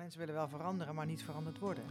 mensen 0.00 0.18
willen 0.18 0.34
wel 0.34 0.48
veranderen, 0.48 0.94
maar 0.94 1.06
niet 1.06 1.22
veranderd 1.22 1.58
worden. 1.58 1.84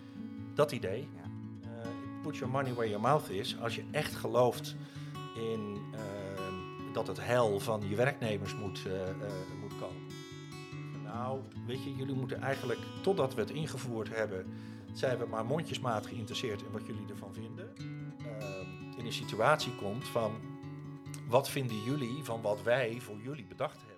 Dat 0.54 0.71
idee. 0.71 1.08
Ja. 1.15 1.29
Eh, 1.69 1.88
put 2.21 2.38
your 2.38 2.54
money 2.54 2.74
where 2.74 2.89
your 2.89 3.04
mouth 3.04 3.29
is. 3.29 3.59
Als 3.62 3.75
je 3.75 3.83
echt 3.92 4.16
gelooft 4.16 4.75
in 5.35 5.81
eh, 5.93 6.93
dat 6.93 7.07
het 7.07 7.25
hel 7.25 7.59
van 7.59 7.89
je 7.89 7.95
werknemers 7.95 8.55
moet, 8.55 8.85
eh, 8.85 9.29
moet 9.61 9.79
komen. 9.79 10.01
Nou, 11.03 11.39
weet 11.65 11.83
je, 11.83 11.95
jullie 11.95 12.15
moeten 12.15 12.41
eigenlijk, 12.41 12.79
totdat 13.01 13.33
we 13.33 13.42
het 13.42 13.49
ingevoerd 13.49 14.15
hebben, 14.15 14.46
zijn 14.94 15.17
we 15.17 15.26
maar 15.26 15.46
mondjesmaat 15.46 16.05
geïnteresseerd 16.07 16.62
in 16.62 16.71
wat 16.71 16.85
jullie 16.85 17.09
ervan 17.09 17.34
vinden. 17.34 17.76
Eh, 17.77 18.98
in 18.98 19.05
een 19.05 19.13
situatie 19.13 19.76
komt 19.76 20.07
van, 20.07 20.31
wat 21.27 21.49
vinden 21.49 21.84
jullie 21.84 22.23
van 22.23 22.41
wat 22.41 22.62
wij 22.62 22.99
voor 22.99 23.17
jullie 23.23 23.45
bedacht 23.45 23.77
hebben? 23.77 23.88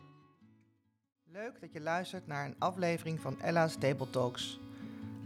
Leuk 1.33 1.61
dat 1.61 1.73
je 1.73 1.81
luistert 1.81 2.27
naar 2.27 2.45
een 2.45 2.55
aflevering 2.57 3.19
van 3.19 3.41
Ella's 3.41 3.75
Table 3.79 4.09
Talks. 4.09 4.59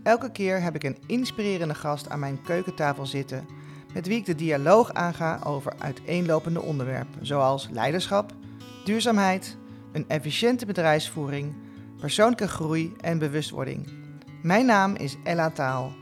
Elke 0.03 0.31
keer 0.31 0.61
heb 0.61 0.75
ik 0.75 0.83
een 0.83 0.97
inspirerende 1.07 1.75
gast 1.75 2.09
aan 2.09 2.19
mijn 2.19 2.41
keukentafel 2.41 3.05
zitten, 3.05 3.45
met 3.93 4.07
wie 4.07 4.17
ik 4.17 4.25
de 4.25 4.35
dialoog 4.35 4.93
aanga 4.93 5.39
over 5.43 5.73
uiteenlopende 5.79 6.61
onderwerpen, 6.61 7.25
zoals 7.25 7.69
leiderschap, 7.71 8.33
duurzaamheid, 8.83 9.57
een 9.91 10.09
efficiënte 10.09 10.65
bedrijfsvoering, 10.65 11.53
persoonlijke 11.99 12.47
groei 12.47 12.93
en 13.01 13.17
bewustwording. 13.17 13.89
Mijn 14.41 14.65
naam 14.65 14.95
is 14.95 15.17
Ella 15.23 15.51
Taal 15.51 15.93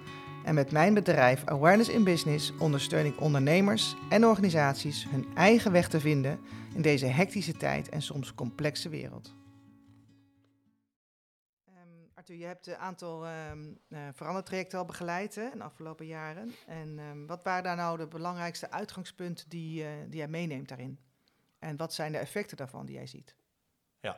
en 0.45 0.55
met 0.55 0.72
mijn 0.72 0.94
bedrijf 0.94 1.45
Awareness 1.45 1.89
in 1.89 2.03
Business 2.03 2.53
ondersteun 2.59 3.05
ik 3.05 3.22
ondernemers 3.22 3.95
en 4.09 4.25
organisaties 4.25 5.08
hun 5.09 5.25
eigen 5.35 5.72
weg 5.72 5.88
te 5.88 5.99
vinden 5.99 6.39
in 6.73 6.81
deze 6.81 7.05
hectische 7.05 7.58
tijd 7.58 7.89
en 7.89 8.02
soms 8.02 8.35
complexe 8.35 8.89
wereld. 8.89 9.41
Je 12.38 12.46
hebt 12.46 12.68
een 12.68 12.78
aantal 12.78 13.26
ehm 13.26 13.73
eh, 13.90 14.00
verandertrajecten 14.14 14.80
al 14.80 14.86
begeleid 14.86 15.36
hè, 15.36 15.50
in 15.52 15.58
de 15.58 15.64
afgelopen 15.64 16.05
jaren. 16.05 16.56
En 16.67 17.00
ehm, 17.00 17.25
wat 17.25 17.44
waren 17.44 17.64
daar 17.64 17.75
nou 17.75 17.98
de 17.98 18.08
belangrijkste 18.08 18.72
uitgangspunten 18.72 19.50
die, 19.50 19.84
eh, 19.84 19.90
die 20.08 20.17
jij 20.17 20.28
meeneemt 20.28 20.67
daarin? 20.67 21.00
En 21.59 21.78
wat 21.78 21.94
zijn 21.94 22.12
de 22.12 22.17
effecten 22.17 22.58
daarvan 22.58 22.86
die 22.86 22.95
jij 22.95 23.08
ziet? 23.08 23.36
Ja, 24.00 24.17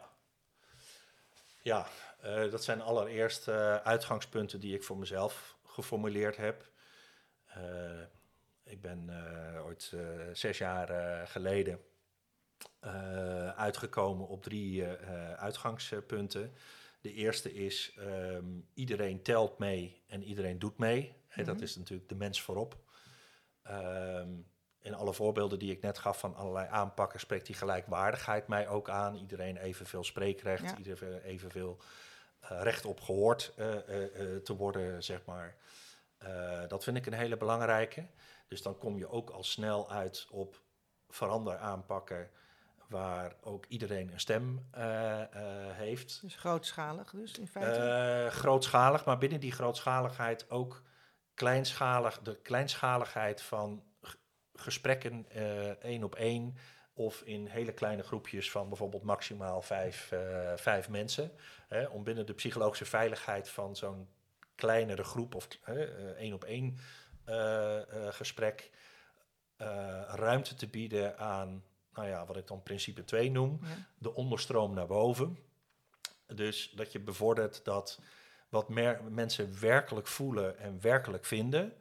ja 1.61 1.87
eh, 2.21 2.51
dat 2.51 2.63
zijn 2.63 2.81
allereerst 2.81 3.47
uitgangspunten 3.83 4.59
die 4.59 4.75
ik 4.75 4.83
voor 4.83 4.97
mezelf 4.97 5.57
geformuleerd 5.63 6.37
heb. 6.37 6.73
Ik 8.63 8.81
ben 8.81 9.09
ooit 9.63 9.93
zes 10.33 10.57
jaar 10.57 11.27
geleden 11.27 11.79
uitgekomen 13.55 14.27
op 14.27 14.43
drie 14.43 14.85
uitgangspunten. 15.35 16.55
De 17.05 17.13
eerste 17.13 17.53
is 17.53 17.93
ehm, 17.97 18.45
iedereen 18.73 19.21
telt 19.21 19.57
mee 19.57 20.03
en 20.07 20.23
iedereen 20.23 20.59
doet 20.59 20.77
mee. 20.77 21.13
Dat 21.35 21.45
Mhm. 21.55 21.63
is 21.63 21.75
natuurlijk 21.75 22.09
de 22.09 22.15
mens 22.15 22.41
voorop. 22.41 22.77
Ehm, 23.63 24.29
in 24.79 24.93
alle 24.93 25.13
voorbeelden 25.13 25.59
die 25.59 25.71
ik 25.71 25.81
net 25.81 25.97
gaf 25.97 26.19
van 26.19 26.35
allerlei 26.35 26.67
aanpakken, 26.69 27.19
spreekt 27.19 27.45
die 27.45 27.55
gelijkwaardigheid 27.55 28.47
mij 28.47 28.67
ook 28.67 28.89
aan. 28.89 29.15
Iedereen 29.15 29.57
evenveel 29.57 30.03
spreekrecht, 30.03 30.63
Ja. 30.63 30.77
iedereen 30.77 31.21
evenveel 31.21 31.77
eh, 32.39 32.61
recht 32.61 32.85
op 32.85 33.01
gehoord 33.01 33.53
eh, 33.55 33.73
eh, 33.75 34.37
te 34.41 34.55
worden, 34.55 35.03
zeg 35.03 35.25
maar. 35.25 35.55
Dat 36.67 36.83
vind 36.83 36.97
ik 36.97 37.05
een 37.05 37.13
hele 37.13 37.37
belangrijke. 37.37 38.07
Dus 38.47 38.61
dan 38.61 38.77
kom 38.77 38.97
je 38.97 39.09
ook 39.09 39.29
al 39.29 39.43
snel 39.43 39.89
uit 39.91 40.27
op 40.29 40.61
verander 41.09 41.57
aanpakken 41.57 42.29
waar 42.89 43.35
ook 43.41 43.65
iedereen 43.65 44.11
een 44.11 44.19
stem 44.19 44.67
eh, 44.71 45.21
eh, 45.21 45.27
heeft. 45.75 46.21
Dus 46.21 46.35
grootschalig 46.35 47.11
dus 47.11 47.37
in 47.37 47.47
feite? 47.47 47.79
Eh, 47.79 48.31
grootschalig, 48.31 49.05
maar 49.05 49.17
binnen 49.17 49.39
die 49.39 49.51
grootschaligheid 49.51 50.49
ook 50.49 50.83
kleinschalig, 51.33 52.19
de 52.19 52.41
kleinschaligheid 52.41 53.41
van 53.41 53.83
gesprekken 54.53 55.25
één 55.81 56.03
op 56.03 56.15
één 56.15 56.57
of 56.93 57.21
in 57.21 57.47
hele 57.47 57.73
kleine 57.73 58.03
groepjes 58.03 58.51
van 58.51 58.67
bijvoorbeeld 58.67 59.03
maximaal 59.03 59.61
vijf, 59.61 60.13
vijf 60.55 60.89
mensen. 60.89 61.31
Hè, 61.67 61.85
om 61.85 62.03
binnen 62.03 62.25
de 62.25 62.33
psychologische 62.33 62.85
veiligheid 62.85 63.49
van 63.49 63.75
zo'n 63.75 64.07
kleinere 64.55 65.03
groep 65.03 65.35
of 65.35 65.47
één 66.17 66.33
op 66.33 66.43
één 66.43 66.77
gesprek 68.09 68.71
ruimte 70.07 70.55
te 70.55 70.67
bieden 70.67 71.17
aan, 71.17 71.63
nou 71.95 72.07
ja, 72.07 72.25
wat 72.25 72.37
ik 72.37 72.47
dan 72.47 72.63
principe 72.63 73.03
2 73.03 73.31
noem, 73.31 73.59
ja. 73.61 73.67
de 73.97 74.13
onderstroom 74.13 74.73
naar 74.73 74.87
boven. 74.87 75.37
Dus 76.27 76.71
dat 76.75 76.91
je 76.91 76.99
bevordert 76.99 77.65
dat 77.65 77.99
wat 78.49 78.69
mer- 78.69 79.03
mensen 79.09 79.59
werkelijk 79.59 80.07
voelen 80.07 80.57
en 80.57 80.81
werkelijk 80.81 81.25
vinden, 81.25 81.73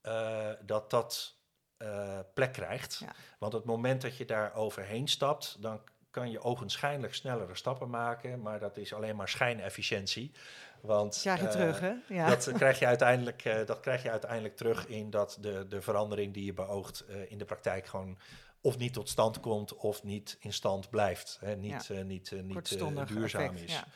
eh, 0.00 0.50
dat 0.60 0.90
dat 0.90 1.36
eh, 1.76 2.18
plek 2.34 2.52
krijgt. 2.52 2.98
Ja. 2.98 3.12
Want 3.38 3.52
het 3.52 3.64
moment 3.64 4.02
dat 4.02 4.16
je 4.16 4.24
daar 4.24 4.54
overheen 4.54 5.08
stapt, 5.08 5.56
dan 5.62 5.80
kan 6.10 6.30
je 6.30 6.40
ogenschijnlijk 6.40 7.14
snellere 7.14 7.54
stappen 7.54 7.90
maken, 7.90 8.42
maar 8.42 8.58
dat 8.58 8.76
is 8.76 8.92
alleen 8.92 9.16
maar 9.16 9.28
schijnefficiëntie. 9.28 10.32
Want 10.80 11.18
Krijg 11.20 11.40
je 11.40 11.46
eh, 11.46 11.52
terug, 11.52 11.80
hè? 11.80 11.94
Ja. 12.08 12.28
dat, 12.28 12.52
krijg 12.52 12.78
je 12.78 12.86
uiteindelijk, 12.86 13.66
dat 13.66 13.80
krijg 13.80 14.02
je 14.02 14.10
uiteindelijk 14.10 14.56
terug 14.56 14.86
in 14.86 15.10
dat 15.10 15.38
de, 15.40 15.66
de 15.68 15.82
verandering 15.82 16.34
die 16.34 16.44
je 16.44 16.52
beoogt 16.52 17.04
in 17.28 17.38
de 17.38 17.44
praktijk 17.44 17.86
gewoon 17.86 18.18
of 18.64 18.78
niet 18.78 18.92
tot 18.92 19.08
stand 19.08 19.40
komt 19.40 19.74
of 19.74 20.02
niet 20.02 20.36
in 20.40 20.52
stand 20.52 20.90
blijft. 20.90 21.36
Hè, 21.40 21.56
niet 21.56 21.90
eh, 21.90 22.02
niet, 22.02 22.32
eh, 22.32 22.40
niet 22.40 22.72
eh, 22.72 23.06
duurzaam 23.06 23.42
effect. 23.42 23.62
is. 23.62 23.72
Ja. 23.72 23.86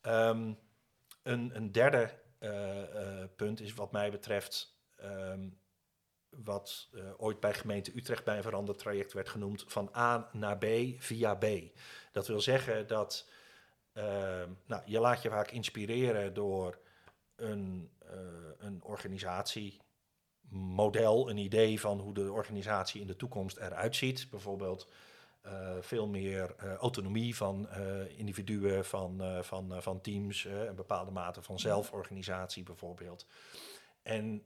Ehm, 0.00 0.52
een, 1.22 1.56
een 1.56 1.72
derde 1.72 2.10
punt 3.36 3.60
is 3.60 3.74
wat 3.74 3.92
mij 3.92 4.10
betreft 4.10 4.78
ehm, 4.96 5.48
wat 6.28 6.90
ooit 7.16 7.40
bij 7.40 7.54
gemeente 7.54 7.96
Utrecht 7.96 8.24
bij 8.24 8.36
een 8.36 8.42
veranderd 8.42 8.78
traject 8.78 9.12
werd 9.12 9.28
genoemd 9.28 9.64
van 9.66 9.90
A 9.96 10.28
naar 10.32 10.58
B 10.58 10.66
via 10.98 11.34
B. 11.34 11.46
Dat 12.12 12.26
wil 12.26 12.40
zeggen 12.40 12.86
dat 12.86 13.28
ehm, 13.92 14.52
nou, 14.66 14.82
je 14.84 15.00
laat 15.00 15.22
je 15.22 15.28
vaak 15.28 15.50
inspireren 15.50 16.34
door 16.34 16.78
een, 17.36 17.92
een 18.58 18.82
organisatiemodel, 20.52 21.30
een 21.30 21.36
idee 21.36 21.80
van 21.80 21.98
hoe 22.00 22.14
de 22.14 22.32
organisatie 22.32 23.00
in 23.00 23.06
de 23.06 23.16
toekomst 23.16 23.56
eruit 23.56 23.96
ziet. 23.96 24.26
Bijvoorbeeld 24.30 24.90
eh, 25.40 25.76
veel 25.80 26.08
meer 26.08 26.54
eh, 26.56 26.74
autonomie 26.74 27.36
van 27.36 27.68
eh, 27.68 28.18
individuen, 28.18 28.84
van, 28.84 29.22
van, 29.42 29.82
van 29.82 30.00
teams, 30.00 30.44
een 30.44 30.74
bepaalde 30.74 31.10
mate 31.10 31.42
van 31.42 31.58
zelforganisatie 31.58 32.62
bijvoorbeeld. 32.62 33.26
En 34.02 34.42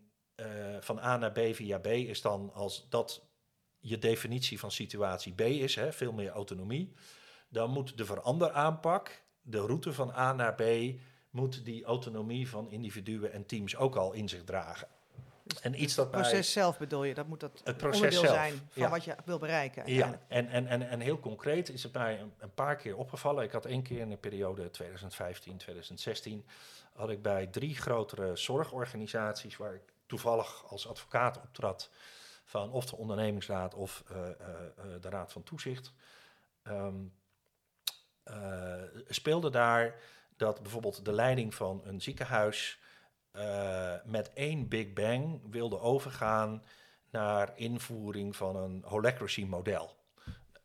van 0.80 0.98
A 0.98 1.16
naar 1.16 1.32
B 1.32 1.38
via 1.54 1.78
B 1.78 1.86
is 1.86 2.20
dan 2.20 2.52
als 2.52 2.86
dat 2.88 3.26
je 3.78 3.98
definitie 3.98 4.58
van 4.58 4.70
situatie 4.70 5.34
B 5.34 5.40
is, 5.40 5.74
hè, 5.74 5.92
veel 5.92 6.12
meer 6.12 6.30
autonomie, 6.30 6.92
dan 7.48 7.70
moet 7.70 7.96
de 7.96 8.04
veranderaanpak, 8.04 9.24
de 9.42 9.58
route 9.58 9.92
van 9.92 10.10
A 10.10 10.32
naar 10.32 10.54
B, 10.54 10.62
moet 11.30 11.64
die 11.64 11.84
autonomie 11.84 12.48
van 12.48 12.70
individuen 12.70 13.32
en 13.32 13.46
teams 13.46 13.76
ook 13.76 13.96
al 13.96 14.12
in 14.12 14.28
zich 14.28 14.44
dragen. 14.44 14.88
En 15.60 15.82
iets 15.82 15.94
dat 15.94 16.04
Het 16.04 16.20
proces 16.20 16.52
zelf 16.52 16.78
bedoel 16.78 17.04
je, 17.04 17.14
dat 17.14 17.26
moet 17.26 17.40
dat 17.40 17.60
Het 17.64 17.76
proces 17.76 17.96
onderdeel 17.96 18.20
zelf, 18.20 18.34
zijn 18.34 18.52
van 18.52 18.82
ja. 18.82 18.88
wat 18.88 19.04
je 19.04 19.14
wil 19.24 19.38
bereiken. 19.38 19.92
Ja, 19.92 20.20
en, 20.28 20.48
en, 20.48 20.66
en, 20.66 20.88
en 20.88 21.00
heel 21.00 21.20
concreet 21.20 21.68
is 21.68 21.82
het 21.82 21.92
mij 21.92 22.20
een, 22.20 22.32
een 22.38 22.54
paar 22.54 22.76
keer 22.76 22.96
opgevallen. 22.96 23.44
Ik 23.44 23.52
had 23.52 23.64
één 23.64 23.82
keer 23.82 23.98
in 23.98 24.10
de 24.10 24.16
periode 24.16 24.70
2015, 24.70 25.56
2016, 25.56 26.46
had 26.92 27.10
ik 27.10 27.22
bij 27.22 27.46
drie 27.46 27.76
grotere 27.76 28.36
zorgorganisaties, 28.36 29.56
waar 29.56 29.74
ik 29.74 29.92
toevallig 30.06 30.64
als 30.68 30.88
advocaat 30.88 31.36
optrad, 31.36 31.90
van 32.44 32.70
of 32.70 32.86
de 32.86 32.96
ondernemingsraad 32.96 33.74
of 33.74 34.04
eh, 34.08 34.16
eh, 34.20 34.30
eh, 34.30 35.00
de 35.00 35.08
raad 35.08 35.32
van 35.32 35.42
toezicht, 35.42 35.92
ehm, 36.62 36.94
eh, 38.22 38.82
speelde 39.08 39.50
daar 39.50 40.00
dat 40.36 40.62
bijvoorbeeld 40.62 41.04
de 41.04 41.12
leiding 41.12 41.54
van 41.54 41.80
een 41.84 42.00
ziekenhuis 42.00 42.80
eh, 43.32 43.94
met 44.04 44.32
één 44.32 44.68
Big 44.68 44.92
Bang 44.92 45.40
wilde 45.50 45.80
overgaan 45.80 46.62
naar 47.10 47.52
invoering 47.54 48.36
van 48.36 48.56
een 48.56 48.82
holacracy 48.86 49.44
model. 49.44 49.96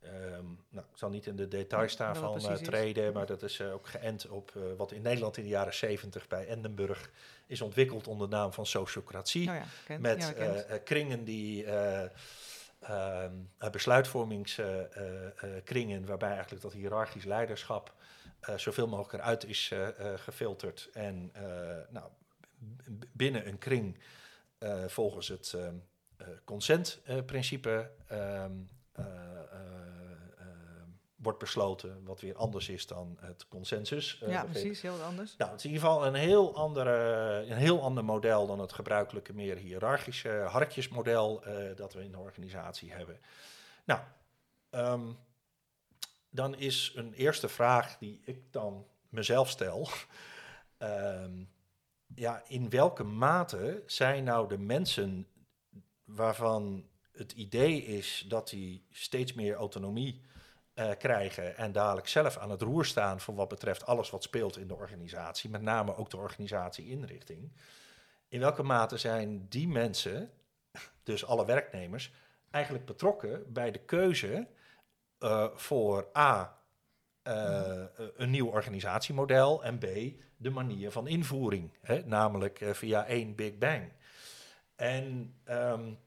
Ehm, 0.02 0.46
nou, 0.70 0.86
ik 0.92 0.98
zal 0.98 1.10
niet 1.10 1.26
in 1.26 1.36
de 1.36 1.48
details 1.48 1.96
daarvan 1.96 2.40
eh, 2.40 2.54
treden, 2.54 3.14
maar 3.14 3.26
dat 3.26 3.44
is 3.44 3.60
eh, 3.60 3.74
ook 3.74 3.88
geënt 3.88 4.28
op 4.28 4.52
wat 4.78 4.92
in 4.92 5.02
Nederland 5.02 5.38
in 5.38 5.44
de 5.44 5.50
jaren 5.50 5.74
70 5.74 6.28
bij 6.28 6.48
Endenburg 6.48 7.10
is 7.48 7.62
ontwikkeld 7.62 8.08
onder 8.08 8.30
de 8.30 8.36
naam 8.36 8.54
van 8.54 8.66
sociocratie. 8.66 9.44
Ja, 9.44 9.64
kent. 9.86 10.02
met 10.02 10.34
ja, 10.38 10.78
kringen 10.78 11.24
die 11.24 11.66
eh, 11.66 12.04
ehm, 12.80 13.34
eh, 13.58 13.70
besluitvormingskringen, 13.70 16.06
waarbij 16.06 16.32
eigenlijk 16.32 16.62
dat 16.62 16.74
hiërarchisch 16.74 17.26
leiderschap 17.26 17.94
zoveel 18.56 18.88
mogelijk 18.88 19.14
eruit 19.14 19.46
is 19.46 19.72
gefilterd. 20.16 20.90
En 20.94 21.32
nou, 21.90 22.06
binnen 23.12 23.48
een 23.48 23.58
kring 23.58 24.00
eh, 24.58 24.84
volgens 24.88 25.28
het 25.28 25.54
eh, 25.54 26.28
consentprincipe 26.46 27.92
ehm, 28.08 28.52
eh, 28.98 29.06
eh, 29.06 29.60
eh, 30.40 30.48
wordt 31.16 31.40
besloten, 31.40 32.04
wat 32.04 32.22
weer 32.22 32.36
anders 32.36 32.70
is 32.70 32.88
dan 32.88 33.18
het 33.20 33.48
consensus. 33.48 34.24
ja, 34.28 34.44
precies, 34.44 34.82
heel 34.82 35.02
anders. 35.02 35.36
Nou, 35.38 35.52
het 35.52 35.60
is 35.60 35.66
in 35.66 35.72
ieder 35.72 35.88
geval 35.88 36.06
een 36.06 36.14
heel, 36.14 36.56
andere, 36.56 36.92
een 37.50 37.58
heel 37.58 37.82
ander 37.82 38.06
model 38.06 38.48
dan 38.48 38.60
het 38.60 38.74
gebruikelijke, 38.74 39.34
meer 39.34 39.58
hiërarchische 39.58 40.30
hartjesmodel 40.30 41.44
dat 41.76 41.94
we 41.94 42.04
in 42.04 42.12
de 42.12 42.18
organisatie 42.18 42.92
hebben. 42.92 43.20
Nou, 43.86 44.00
ehm, 44.70 45.12
dan 46.30 46.56
is 46.56 46.92
een 46.96 47.14
eerste 47.14 47.50
vraag 47.50 47.98
die 47.98 48.20
ik 48.24 48.52
dan 48.52 48.86
mezelf 49.10 49.50
stel. 49.50 49.88
Ehm, 50.78 51.44
ja, 52.16 52.44
in 52.48 52.70
welke 52.70 53.04
mate 53.04 53.84
zijn 53.86 54.24
nou 54.24 54.48
de 54.48 54.58
mensen 54.58 55.28
waarvan 56.04 56.90
het 57.12 57.32
idee 57.32 57.84
is 57.84 58.26
dat 58.28 58.50
die 58.50 58.86
steeds 58.92 59.34
meer 59.34 59.56
autonomie 59.56 60.22
uh, 60.76 60.92
krijgen 60.98 61.58
en 61.58 61.72
dadelijk 61.72 62.08
zelf 62.08 62.38
aan 62.38 62.50
het 62.50 62.62
roer 62.62 62.86
staan 62.86 63.20
voor 63.20 63.36
wat 63.36 63.48
betreft 63.48 63.86
alles 63.86 64.10
wat 64.10 64.24
speelt 64.24 64.58
in 64.58 64.68
de 64.68 64.76
organisatie, 64.76 65.50
met 65.50 65.62
name 65.62 65.96
ook 65.96 66.10
de 66.10 66.18
organisatie-inrichting. 66.18 67.52
In 68.28 68.40
welke 68.40 68.64
mate 68.64 68.98
zijn 68.98 69.48
die 69.50 69.68
mensen, 69.68 70.32
dus 71.04 71.26
alle 71.26 71.46
werknemers, 71.46 72.14
eigenlijk 72.52 72.86
betrokken 72.86 73.54
bij 73.54 73.72
de 73.72 73.80
keuze 73.80 74.48
uh, 75.20 75.48
voor 75.54 76.08
A. 76.18 76.62
Uh, 77.28 77.84
een 78.16 78.30
nieuw 78.30 78.48
organisatiemodel 78.48 79.64
en 79.64 79.78
B. 79.78 79.86
de 80.38 80.50
manier 80.50 80.92
van 80.92 81.08
invoering, 81.08 81.72
hè, 81.82 82.02
namelijk 82.06 82.66
via 82.72 83.06
één 83.06 83.36
Big 83.36 83.58
Bang. 83.58 83.92
En 84.76 85.36
um, 85.50 85.98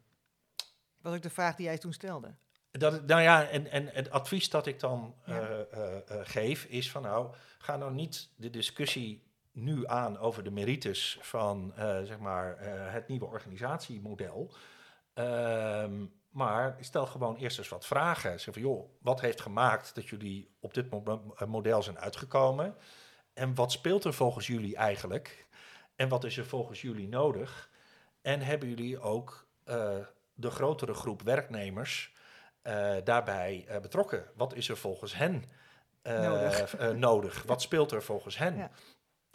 was 1.00 1.14
ook 1.14 1.22
de 1.22 1.30
vraag 1.30 1.56
die 1.56 1.66
jij 1.66 1.78
toen 1.78 1.92
stelde. 1.92 2.34
Dat, 2.70 3.06
nou 3.06 3.20
ja, 3.22 3.48
en, 3.48 3.70
en 3.70 3.86
het 3.86 4.10
advies 4.10 4.50
dat 4.50 4.66
ik 4.66 4.80
dan 4.80 5.14
ja. 5.24 5.66
uh, 5.74 5.96
geef 6.22 6.64
is 6.64 6.90
van 6.90 7.02
nou, 7.02 7.34
ga 7.58 7.76
nou 7.76 7.92
niet 7.92 8.30
de 8.36 8.50
discussie 8.50 9.22
nu 9.52 9.86
aan 9.86 10.18
over 10.18 10.44
de 10.44 10.50
merites 10.50 11.18
van 11.20 11.72
zeg 11.76 12.18
maar 12.18 12.56
het 12.92 13.08
nieuwe 13.08 13.26
organisatiemodel. 13.26 14.52
Ehm, 15.14 16.04
maar 16.30 16.76
stel 16.80 17.06
gewoon 17.06 17.36
eerst 17.36 17.58
eens 17.58 17.68
wat 17.68 17.86
vragen. 17.86 18.40
Zeg 18.40 18.54
van 18.54 18.62
joh, 18.62 18.90
wat 19.00 19.20
heeft 19.20 19.40
gemaakt 19.40 19.94
dat 19.94 20.08
jullie 20.08 20.50
op 20.60 20.74
dit 20.74 20.86
model 21.46 21.82
zijn 21.82 21.98
uitgekomen? 21.98 22.76
En 23.34 23.54
wat 23.54 23.72
speelt 23.72 24.04
er 24.04 24.14
volgens 24.14 24.46
jullie 24.46 24.76
eigenlijk? 24.76 25.46
En 25.96 26.08
wat 26.08 26.24
is 26.24 26.36
er 26.36 26.46
volgens 26.46 26.80
jullie 26.80 27.08
nodig? 27.08 27.70
En 28.22 28.40
hebben 28.40 28.68
jullie 28.68 29.00
ook 29.00 29.46
de 30.34 30.50
grotere 30.50 30.94
groep 30.94 31.22
werknemers 31.22 32.12
uh, 32.62 32.96
daarbij 33.04 33.66
uh, 33.68 33.78
betrokken? 33.78 34.24
Wat 34.34 34.54
is 34.54 34.68
er 34.68 34.76
volgens 34.76 35.14
hen 35.14 35.44
nodig? 36.02 36.78
nodig? 36.92 37.42
Wat 37.46 37.62
speelt 37.62 37.92
er 37.92 38.02
volgens 38.02 38.38
hen? 38.38 38.56
Ja. 38.56 38.70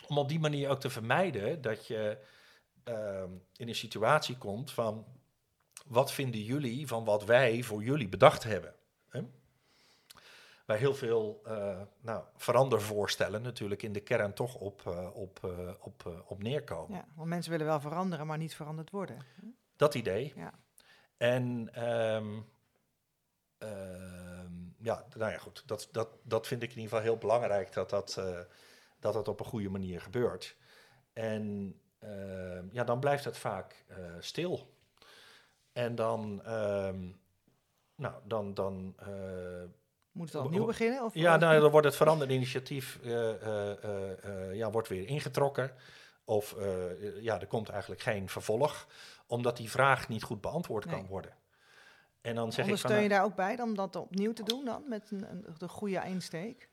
Om 0.08 0.18
op 0.18 0.30
die 0.30 0.40
manier 0.40 0.70
ook 0.70 0.80
te 0.80 0.90
vermijden 0.90 1.62
dat 1.62 1.88
je 1.88 2.18
ehm, 2.84 3.30
in 3.56 3.68
een 3.68 3.76
situatie 3.76 4.38
komt 4.38 4.72
van 4.72 5.06
wat 5.88 6.12
vinden 6.12 6.42
jullie 6.42 6.88
van 6.88 7.06
wat 7.06 7.24
wij 7.24 7.64
voor 7.64 7.84
jullie 7.84 8.10
bedacht 8.10 8.44
hebben? 8.44 8.74
Hè? 9.10 9.22
Heel 10.66 10.96
veel 10.96 11.42
nou, 12.00 12.24
verandervoorstellen 12.36 13.42
natuurlijk 13.42 13.84
in 13.84 13.94
de 13.94 14.00
kern 14.00 14.34
toch 14.34 14.56
op, 14.56 14.86
op, 15.14 15.40
op, 15.80 16.24
op 16.28 16.44
neerkomen. 16.44 16.98
Ja, 16.98 17.06
want 17.16 17.30
mensen 17.30 17.52
willen 17.52 17.66
wel 17.66 17.80
veranderen, 17.80 18.28
maar 18.28 18.38
niet 18.38 18.56
veranderd 18.56 18.90
worden. 18.90 19.18
Dat 19.76 19.96
idee. 19.96 20.34
Ja. 20.36 20.54
En 21.18 21.70
um, 21.90 22.46
ja, 24.86 25.06
nou 25.18 25.32
ja, 25.32 25.38
goed, 25.38 25.64
dat, 25.66 25.88
dat, 25.92 26.10
dat 26.24 26.48
vind 26.48 26.64
ik 26.64 26.70
in 26.70 26.76
ieder 26.76 26.90
geval 26.90 27.04
heel 27.04 27.18
belangrijk 27.18 27.74
dat 27.74 27.90
dat, 27.90 28.16
uh, 28.20 28.40
dat, 29.00 29.14
dat 29.14 29.28
op 29.28 29.40
een 29.40 29.46
goede 29.46 29.70
manier 29.70 30.02
gebeurt. 30.02 30.56
En 31.14 31.76
uh, 32.04 32.72
ja, 32.72 32.84
dan 32.84 33.00
blijft 33.00 33.24
het 33.24 33.38
vaak 33.38 33.86
uh, 33.90 33.98
stil. 34.20 34.75
En 35.76 35.96
dan, 35.96 36.42
um, 36.52 37.20
nou, 37.96 38.14
dan, 38.24 38.54
dan 38.54 38.96
moet 40.12 40.34
het 40.34 40.42
opnieuw 40.42 40.66
beginnen? 40.66 41.04
Of 41.04 41.14
ja, 41.14 41.38
nou, 41.38 41.60
dan 41.60 41.72
wordt 41.72 41.88
het 41.88 41.96
veranderde 41.96 42.34
initiatief 42.34 43.00
ja, 44.54 44.72
wordt 44.72 44.88
weer 44.88 45.08
ingetrokken. 45.08 45.72
Of 46.24 46.56
ja, 47.20 47.40
er 47.40 47.48
komt 47.48 47.70
eigenlijk 47.70 48.02
geen 48.02 48.30
vervolg 48.30 48.88
omdat 49.28 49.58
die 49.58 49.70
vraag 49.70 50.08
niet 50.08 50.24
goed 50.24 50.42
beantwoord 50.42 50.86
kan 50.86 51.08
worden. 51.08 51.34
En 52.22 52.36
dan 52.36 52.52
zeg 52.52 52.68
ik 52.68 52.78
van, 52.78 53.02
je 53.02 53.10
daar 53.10 53.24
ook 53.24 53.36
bij 53.36 53.62
om 53.62 53.76
dat 53.76 53.96
opnieuw 53.96 54.34
te 54.34 54.44
doen 54.44 54.66
dan, 54.66 54.84
met 54.88 55.12
een, 55.12 55.32
een 55.32 55.46
de 55.58 55.68
goede 55.68 56.02
insteek? 56.06 56.70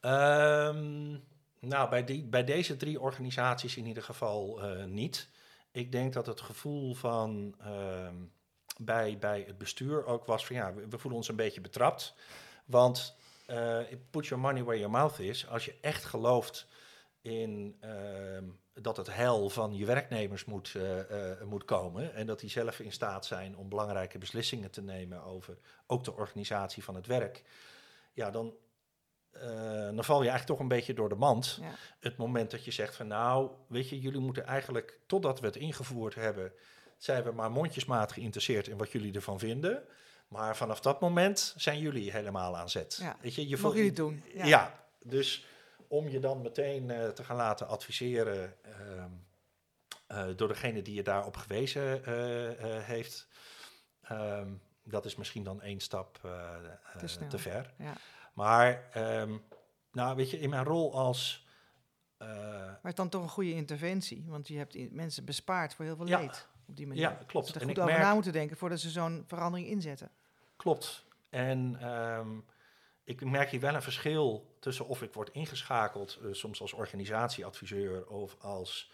Um, 0.00 1.24
nou, 1.60 1.88
bij, 1.90 2.04
die, 2.04 2.24
bij 2.24 2.44
deze 2.44 2.76
drie 2.76 3.00
organisaties 3.00 3.76
in 3.76 3.86
ieder 3.86 4.02
geval 4.02 4.60
niet. 4.86 5.28
Ik 5.76 5.92
denk 5.92 6.12
dat 6.12 6.26
het 6.26 6.40
gevoel 6.40 6.94
van 6.94 7.54
uh, 7.60 8.08
bij, 8.78 9.18
bij 9.18 9.44
het 9.46 9.58
bestuur 9.58 10.06
ook 10.06 10.24
was 10.24 10.46
van 10.46 10.56
ja, 10.56 10.74
we, 10.74 10.98
voelen 10.98 11.18
ons 11.18 11.28
een 11.28 11.36
beetje 11.36 11.60
betrapt. 11.60 12.14
Want 12.64 13.16
uh, 13.50 13.78
put 14.10 14.26
your 14.26 14.42
money 14.42 14.62
where 14.62 14.78
your 14.78 14.92
mouth 14.92 15.18
is. 15.18 15.48
Als 15.48 15.64
je 15.64 15.78
echt 15.80 16.04
gelooft 16.04 16.66
in 17.20 17.76
ehm, 17.80 18.44
dat 18.72 18.96
het 18.96 19.14
heil 19.14 19.48
van 19.50 19.74
je 19.74 19.84
werknemers 19.84 20.44
moet, 20.44 20.74
uh, 20.76 21.10
uh, 21.10 21.42
moet 21.42 21.64
komen 21.64 22.14
en 22.14 22.26
dat 22.26 22.40
die 22.40 22.50
zelf 22.50 22.80
in 22.80 22.92
staat 22.92 23.26
zijn 23.26 23.56
om 23.56 23.68
belangrijke 23.68 24.18
beslissingen 24.18 24.70
te 24.70 24.82
nemen 24.82 25.24
over 25.24 25.58
ook 25.86 26.04
de 26.04 26.14
organisatie 26.14 26.84
van 26.84 26.94
het 26.94 27.06
werk, 27.06 27.42
ja, 28.12 28.30
dan, 28.30 28.54
uh, 29.42 29.94
dan 29.94 30.04
val 30.04 30.22
je 30.22 30.28
eigenlijk 30.28 30.46
toch 30.46 30.58
een 30.58 30.76
beetje 30.76 30.94
door 30.94 31.08
de 31.08 31.14
mand. 31.14 31.58
Ja. 31.60 31.70
Het 32.00 32.16
moment 32.16 32.50
dat 32.50 32.64
je 32.64 32.70
zegt 32.70 32.96
van 32.96 33.06
nou, 33.06 33.50
weet 33.68 33.88
je, 33.88 34.00
jullie 34.00 34.20
moeten 34.20 34.46
eigenlijk, 34.46 34.98
totdat 35.06 35.40
we 35.40 35.46
het 35.46 35.56
ingevoerd 35.56 36.14
hebben, 36.14 36.52
zijn 36.96 37.22
we 37.22 37.32
maar 37.32 37.50
mondjesmaat 37.50 38.12
geïnteresseerd 38.12 38.68
in 38.68 38.76
wat 38.76 38.92
jullie 38.92 39.14
ervan 39.14 39.38
vinden. 39.38 39.82
Maar 40.28 40.56
vanaf 40.56 40.80
dat 40.80 41.00
moment 41.00 41.54
zijn 41.56 41.78
jullie 41.78 42.10
helemaal 42.10 42.56
aan 42.56 42.70
zet. 42.70 42.98
Ja. 43.00 43.16
Weet 43.20 43.34
je, 43.34 43.48
je 43.48 43.58
Mogen 43.58 43.76
jullie 43.76 43.92
doen. 43.92 44.24
Ja, 44.34 44.46
ja 44.46 44.86
dus 45.02 45.46
om 45.88 46.08
je 46.08 46.18
dan 46.18 46.42
meteen 46.42 46.88
uh, 46.88 47.08
te 47.08 47.24
gaan 47.24 47.36
laten 47.36 47.68
adviseren 47.68 48.54
uh, 48.66 49.04
uh, 50.08 50.36
door 50.36 50.48
degene 50.48 50.82
die 50.82 50.94
je 50.94 51.02
daarop 51.02 51.36
gewezen 51.36 52.04
eh, 52.04 52.84
heeft. 52.84 53.28
Um, 54.12 54.60
dat 54.82 55.04
is 55.04 55.16
misschien 55.16 55.44
dan 55.44 55.62
één 55.62 55.80
stap 55.80 56.18
te, 56.98 57.26
te, 57.28 57.38
ver. 57.38 57.72
Ja. 57.78 57.92
Maar, 58.36 58.90
um, 58.96 59.42
nou 59.92 60.16
weet 60.16 60.30
je, 60.30 60.38
in 60.38 60.50
mijn 60.50 60.64
rol 60.64 60.94
als... 60.94 61.46
maar 62.18 62.80
het 62.82 62.96
dan 62.96 63.08
toch 63.08 63.22
een 63.22 63.28
goede 63.28 63.52
interventie, 63.52 64.24
want 64.26 64.48
je 64.48 64.56
hebt 64.56 64.92
mensen 64.92 65.24
bespaard 65.24 65.74
voor 65.74 65.84
heel 65.84 65.96
veel 65.96 66.06
ja, 66.06 66.18
leed 66.18 66.48
op 66.66 66.76
die 66.76 66.86
manier. 66.86 67.02
Ja, 67.02 67.18
klopt. 67.26 67.46
Dus 67.46 67.56
er 67.56 67.68
goed 67.68 67.78
over 67.78 67.90
merk, 67.90 68.02
na 68.02 68.14
moeten 68.14 68.32
denken 68.32 68.56
voordat 68.56 68.80
ze 68.80 68.90
zo'n 68.90 69.24
verandering 69.26 69.68
inzetten. 69.68 70.10
Klopt. 70.56 71.04
En 71.30 71.88
um, 71.92 72.44
ik 73.04 73.24
merk 73.24 73.50
hier 73.50 73.60
wel 73.60 73.74
een 73.74 73.82
verschil 73.82 74.56
tussen 74.60 74.86
of 74.86 75.02
ik 75.02 75.14
word 75.14 75.30
ingeschakeld, 75.30 76.18
uh, 76.22 76.32
soms 76.32 76.60
als 76.60 76.72
organisatieadviseur 76.72 78.06
of 78.06 78.36
als 78.40 78.92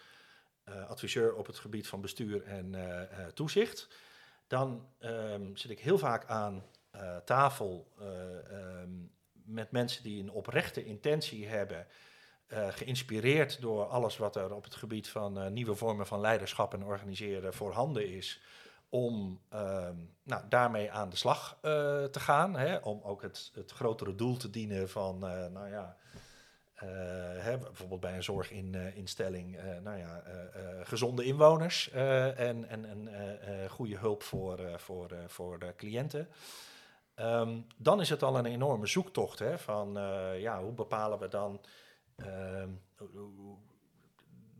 uh, 0.65 0.89
adviseur 0.89 1.35
op 1.35 1.45
het 1.45 1.59
gebied 1.59 1.87
van 1.87 2.01
bestuur 2.01 2.43
en 2.43 2.73
uh, 2.73 3.25
toezicht. 3.33 3.87
Dan 4.47 4.87
um, 4.99 5.57
zit 5.57 5.71
ik 5.71 5.79
heel 5.79 5.97
vaak 5.97 6.25
aan 6.25 6.63
tafel 7.25 7.91
um, 8.01 9.11
met 9.45 9.71
mensen 9.71 10.03
die 10.03 10.21
een 10.21 10.31
oprechte 10.31 10.85
intentie 10.85 11.47
hebben, 11.47 11.87
geïnspireerd 12.47 13.61
door 13.61 13.85
alles 13.85 14.17
wat 14.17 14.35
er 14.35 14.53
op 14.53 14.63
het 14.63 14.75
gebied 14.75 15.09
van 15.09 15.53
nieuwe 15.53 15.75
vormen 15.75 16.07
van 16.07 16.19
leiderschap 16.19 16.73
en 16.73 16.83
organiseren 16.83 17.53
voorhanden 17.53 18.09
is 18.09 18.41
om 18.93 19.39
uh, 19.53 19.87
nou, 20.23 20.41
daarmee 20.49 20.91
aan 20.91 21.09
de 21.09 21.15
slag 21.15 21.57
uh, 21.61 21.61
te 22.03 22.19
gaan. 22.19 22.55
Hè, 22.55 22.77
om 22.77 23.01
ook 23.03 23.21
het, 23.21 23.51
het 23.53 23.71
grotere 23.71 24.15
doel 24.15 24.37
te 24.37 24.49
dienen 24.49 24.89
van, 24.89 25.19
nou 25.53 25.69
ja, 25.69 25.95
hè, 27.37 27.57
bijvoorbeeld 27.57 27.99
bij 27.99 28.15
een 28.15 28.23
zorginstelling, 28.23 29.59
nou 29.83 29.97
ja, 29.97 30.23
gezonde 30.83 31.23
inwoners 31.23 31.89
en, 31.91 32.69
en, 32.69 32.85
en 32.85 33.09
goede 33.69 33.97
hulp 33.97 34.23
voor, 34.23 34.59
voor, 34.75 35.09
voor 35.27 35.59
de 35.59 35.73
cliënten. 35.77 36.27
Um, 37.15 37.67
dan 37.77 38.01
is 38.01 38.09
het 38.09 38.23
al 38.23 38.37
een 38.37 38.45
enorme 38.45 38.87
zoektocht 38.87 39.39
hè, 39.39 39.57
van, 39.57 39.93
ja, 40.37 40.61
hoe 40.61 40.73
bepalen 40.73 41.19
we 41.19 41.27
dan 41.27 41.61
ehm, 42.15 42.69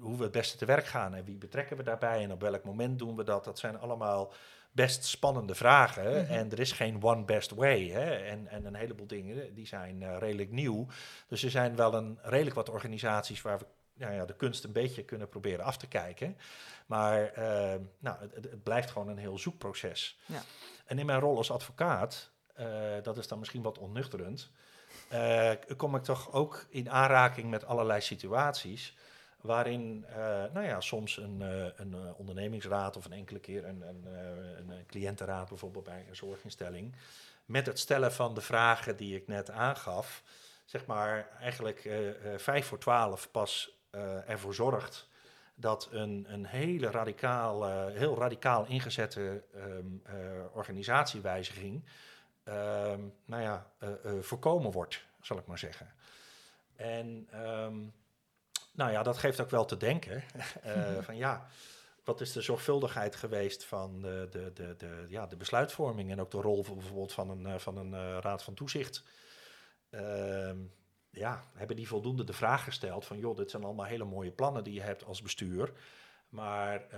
hoe 0.03 0.17
we 0.17 0.23
het 0.23 0.31
beste 0.31 0.57
te 0.57 0.65
werk 0.65 0.85
gaan 0.85 1.13
en 1.15 1.25
wie 1.25 1.37
betrekken 1.37 1.77
we 1.77 1.83
daarbij 1.83 2.23
en 2.23 2.31
op 2.31 2.41
welk 2.41 2.63
moment 2.63 2.99
doen 2.99 3.15
we 3.15 3.23
dat. 3.23 3.43
Dat 3.43 3.59
zijn 3.59 3.79
allemaal 3.79 4.33
best 4.71 5.05
spannende 5.05 5.55
vragen. 5.55 6.23
Mhm. 6.23 6.31
En 6.31 6.51
er 6.51 6.59
is 6.59 6.71
geen 6.71 7.03
one 7.03 7.23
best 7.23 7.51
way. 7.51 7.87
Hè? 7.87 8.15
En, 8.15 8.47
en 8.47 8.65
een 8.65 8.75
heleboel 8.75 9.07
dingen 9.07 9.53
die 9.53 9.67
zijn 9.67 10.01
uh, 10.01 10.17
redelijk 10.19 10.51
nieuw. 10.51 10.87
Dus 11.27 11.43
er 11.43 11.49
zijn 11.49 11.75
wel 11.75 11.93
een 11.93 12.19
redelijk 12.21 12.55
wat 12.55 12.69
organisaties 12.69 13.41
waar 13.41 13.59
we 13.59 13.65
nou 13.93 14.13
ja, 14.13 14.25
de 14.25 14.35
kunst 14.35 14.63
een 14.63 14.71
beetje 14.71 15.03
kunnen 15.03 15.29
proberen 15.29 15.65
af 15.65 15.77
te 15.77 15.87
kijken. 15.87 16.37
Maar 16.85 17.21
uh, 17.37 17.81
nou, 17.99 18.17
het, 18.19 18.33
het, 18.33 18.63
blijft 18.63 18.91
gewoon 18.91 19.07
een 19.07 19.17
heel 19.17 19.37
zoekproces. 19.37 20.19
Ja. 20.25 20.41
En 20.85 20.99
in 20.99 21.05
mijn 21.05 21.19
rol 21.19 21.37
als 21.37 21.51
advocaat, 21.51 22.31
dat 23.03 23.17
is 23.17 23.27
dan 23.27 23.39
misschien 23.39 23.61
wat 23.61 23.77
onnuchterend. 23.77 24.51
kom 25.77 25.95
ik 25.95 26.03
toch 26.03 26.31
ook 26.31 26.65
in 26.69 26.89
aanraking 26.89 27.49
met 27.49 27.65
allerlei 27.65 28.01
situaties 28.01 28.95
waarin 29.41 30.05
nou 30.53 30.65
ja, 30.65 30.81
soms 30.81 31.17
een, 31.17 31.41
een 31.75 31.95
ondernemingsraad 32.15 32.97
of 32.97 33.05
een 33.05 33.13
enkele 33.13 33.39
keer 33.39 33.65
een, 33.65 33.81
een, 33.81 34.07
een 34.69 34.85
cliëntenraad 34.87 35.49
bijvoorbeeld 35.49 35.83
bij 35.83 36.05
een 36.09 36.15
zorginstelling 36.15 36.95
met 37.45 37.65
het 37.65 37.79
stellen 37.79 38.13
van 38.13 38.33
de 38.33 38.41
vragen 38.41 38.95
die 38.95 39.15
ik 39.15 39.27
net 39.27 39.51
aangaf, 39.51 40.23
zeg 40.65 40.85
maar 40.85 41.29
eigenlijk 41.39 41.89
vijf 42.37 42.65
voor 42.65 42.79
twaalf 42.79 43.31
pas 43.31 43.77
ervoor 44.27 44.53
zorgt 44.53 45.07
dat 45.55 45.87
een, 45.91 46.25
een 46.29 46.45
hele 46.45 46.91
radicaal, 46.91 47.87
heel 47.87 48.17
radicaal 48.17 48.65
ingezette 48.65 49.43
um, 49.55 50.01
organisatiewijziging 50.53 51.83
nou 53.25 53.41
ja, 53.41 53.71
voorkomen 54.21 54.71
wordt, 54.71 55.05
zal 55.21 55.37
ik 55.37 55.45
maar 55.45 55.59
zeggen. 55.59 55.93
En 56.75 57.29
um, 57.33 57.93
nou 58.71 58.91
ja, 58.91 59.03
dat 59.03 59.17
geeft 59.17 59.41
ook 59.41 59.49
wel 59.49 59.65
te 59.65 59.77
denken. 59.77 60.23
van 61.05 61.15
ja, 61.15 61.47
wat 62.03 62.21
is 62.21 62.31
de 62.31 62.41
zorgvuldigheid 62.41 63.15
geweest 63.15 63.65
van 63.65 64.01
de, 64.01 64.27
de, 64.31 64.51
de, 64.53 64.75
de, 64.77 65.05
ja, 65.09 65.27
de 65.27 65.35
besluitvorming 65.35 66.11
en 66.11 66.21
ook 66.21 66.31
de 66.31 66.41
rol 66.41 66.61
bijvoorbeeld 66.61 67.13
van 67.13 67.29
een, 67.29 67.45
eh, 67.45 67.59
van 67.59 67.77
een 67.77 68.21
raad 68.21 68.43
van 68.43 68.53
toezicht? 68.53 69.03
Uh, 69.89 70.51
ja, 71.09 71.43
hebben 71.53 71.75
die 71.75 71.87
voldoende 71.87 72.23
de 72.23 72.33
vraag 72.33 72.63
gesteld 72.63 73.05
van, 73.05 73.17
joh, 73.17 73.37
dit 73.37 73.51
zijn 73.51 73.63
allemaal 73.63 73.85
hele 73.85 74.03
mooie 74.03 74.31
plannen 74.31 74.63
die 74.63 74.73
je 74.73 74.81
hebt 74.81 75.05
als 75.05 75.21
bestuur, 75.21 75.71
maar, 76.29 76.89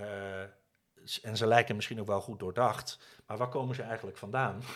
en 1.22 1.36
ze 1.36 1.46
lijken 1.46 1.76
misschien 1.76 2.00
ook 2.00 2.06
wel 2.06 2.20
goed 2.20 2.38
doordacht, 2.38 2.98
maar 3.26 3.36
waar 3.36 3.48
komen 3.48 3.74
ze 3.74 3.82
eigenlijk 3.82 4.16
vandaan? 4.16 4.62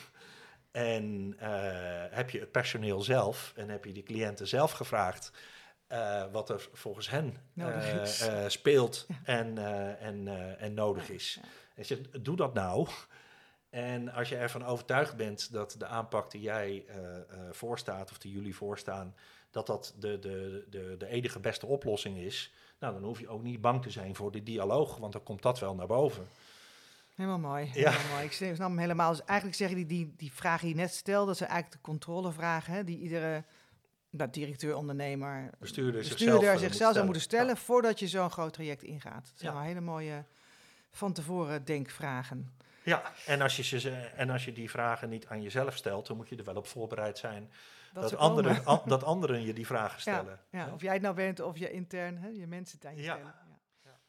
en 0.71 1.37
heb 2.11 2.31
je 2.31 2.41
het 2.41 2.51
personeel 2.51 3.03
zelf 3.03 3.53
en 3.57 3.69
heb 3.69 3.85
je 3.85 3.93
de 3.93 4.03
cliënten 4.03 4.49
zelf 4.49 4.73
gevraagd 4.73 5.33
uh, 5.93 6.25
wat 6.33 6.51
er 6.51 6.69
volgens 6.73 7.11
hen 7.11 7.37
uh, 7.55 7.67
uh, 7.67 8.49
speelt 8.49 9.07
en, 9.25 9.59
en, 9.99 10.29
en 10.59 10.75
nodig 10.75 11.11
is. 11.11 11.41
En 11.75 11.85
zegt, 11.85 12.25
doe 12.25 12.37
dat 12.37 12.55
nou. 12.55 12.89
En 13.71 14.13
als 14.13 14.29
je 14.29 14.37
ervan 14.37 14.65
overtuigd 14.65 15.17
bent 15.17 15.53
dat 15.53 15.75
de 15.79 15.87
aanpak 15.87 16.31
die 16.31 16.41
jij 16.41 16.85
voorstaat, 17.51 18.11
of 18.11 18.19
die 18.19 18.33
jullie 18.33 18.57
voorstaan, 18.57 19.15
dat 19.51 19.67
dat 19.67 19.95
de, 19.99 20.19
de, 20.19 20.67
de, 20.71 20.97
de 20.99 21.07
enige 21.07 21.41
beste 21.41 21.67
oplossing 21.67 22.17
is, 22.17 22.53
nou, 22.79 22.95
dan 22.95 23.03
hoef 23.03 23.21
je 23.21 23.29
ook 23.29 23.43
niet 23.43 23.61
bang 23.61 23.83
te 23.83 23.91
zijn 23.91 24.15
voor 24.15 24.33
die 24.33 24.43
dialoog, 24.43 24.97
want 24.97 25.13
dan 25.13 25.23
komt 25.23 25.43
dat 25.43 25.59
wel 25.59 25.75
naar 25.75 25.87
boven. 25.87 26.29
Helemaal 27.21 27.51
mooi. 27.51 27.65
Helemaal 27.65 28.01
ja. 28.01 28.13
mooi. 28.13 28.25
Ik 28.25 28.33
snap 28.33 28.69
hem 28.69 28.79
helemaal. 28.79 29.11
Dus 29.11 29.25
eigenlijk 29.25 29.59
zeggen 29.59 29.77
die, 29.77 29.87
die, 29.87 30.15
die 30.17 30.33
vragen 30.33 30.67
die 30.67 30.77
je 30.77 30.81
net 30.81 30.95
stelde, 30.95 31.27
dat 31.27 31.37
zijn 31.37 31.51
eigenlijk 31.51 31.83
de 31.83 31.89
controlevragen, 31.91 32.73
hè, 32.73 32.85
die 32.85 32.99
iedere 32.99 33.45
dat 34.11 34.35
directeur, 34.35 34.77
ondernemer, 34.77 35.51
bestuurder, 35.59 36.01
bestuurder 36.01 36.41
zichzelf, 36.41 36.61
zichzelf 36.61 36.93
zou 36.93 37.05
moeten 37.05 37.23
stellen 37.23 37.57
voordat 37.57 37.99
je 37.99 38.09
zo'n 38.09 38.31
groot 38.31 38.53
traject 38.53 38.83
ingaat. 38.83 39.25
Dat 39.25 39.33
zijn 39.37 39.57
hele 39.57 39.81
mooie 39.81 40.25
van 40.91 41.13
tevoren 41.13 41.65
denkvragen. 41.65 42.55
Ja, 42.83 43.13
en 43.27 43.41
als, 43.41 43.57
je 43.57 43.81
ze, 43.81 43.91
en 43.91 44.31
als 44.31 44.45
je 44.45 44.53
die 44.53 44.71
vragen 44.71 45.09
niet 45.09 45.27
aan 45.27 45.43
jezelf 45.43 45.77
stelt, 45.77 46.07
dan 46.07 46.17
moet 46.17 46.29
je 46.29 46.37
er 46.37 46.45
wel 46.45 46.57
op 46.57 46.67
voorbereid 46.67 47.19
zijn 47.19 47.51
dat, 47.93 48.03
dat 48.03 48.17
anderen, 48.17 48.63
dat 48.87 49.05
anderen 49.05 49.43
je 49.43 49.53
die 49.53 49.67
vragen 49.67 50.01
stellen. 50.01 50.41
Ja, 50.51 50.71
Of 50.75 50.83
jij 50.83 50.93
het 50.93 51.03
nou 51.03 51.15
bent 51.15 51.41
of 51.41 51.59
je 51.59 51.71
intern 51.71 52.19
hè, 52.19 52.29
je 52.29 52.47
mensen 52.47 52.79
aan 52.87 52.97
je 52.97 53.03
stellen. 53.03 53.35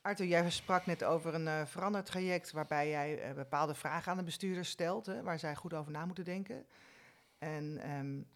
Arthur, 0.01 0.25
jij 0.25 0.50
sprak 0.50 0.86
net 0.86 1.03
over 1.03 1.34
een 1.34 1.46
uh, 1.46 1.65
veranderd 1.65 2.05
traject 2.05 2.51
waarbij 2.51 2.89
jij 2.89 3.29
uh, 3.29 3.36
bepaalde 3.36 3.74
vragen 3.74 4.12
aan 4.12 4.17
de 4.17 4.24
bestuurder 4.24 4.65
stelt, 4.65 5.12
waar 5.24 5.39
zij 5.39 5.55
goed 5.55 5.74
over 5.74 5.91
na 5.91 6.05
moeten 6.05 6.24
denken. 6.24 6.65
En 7.38 7.89
um, 7.91 8.27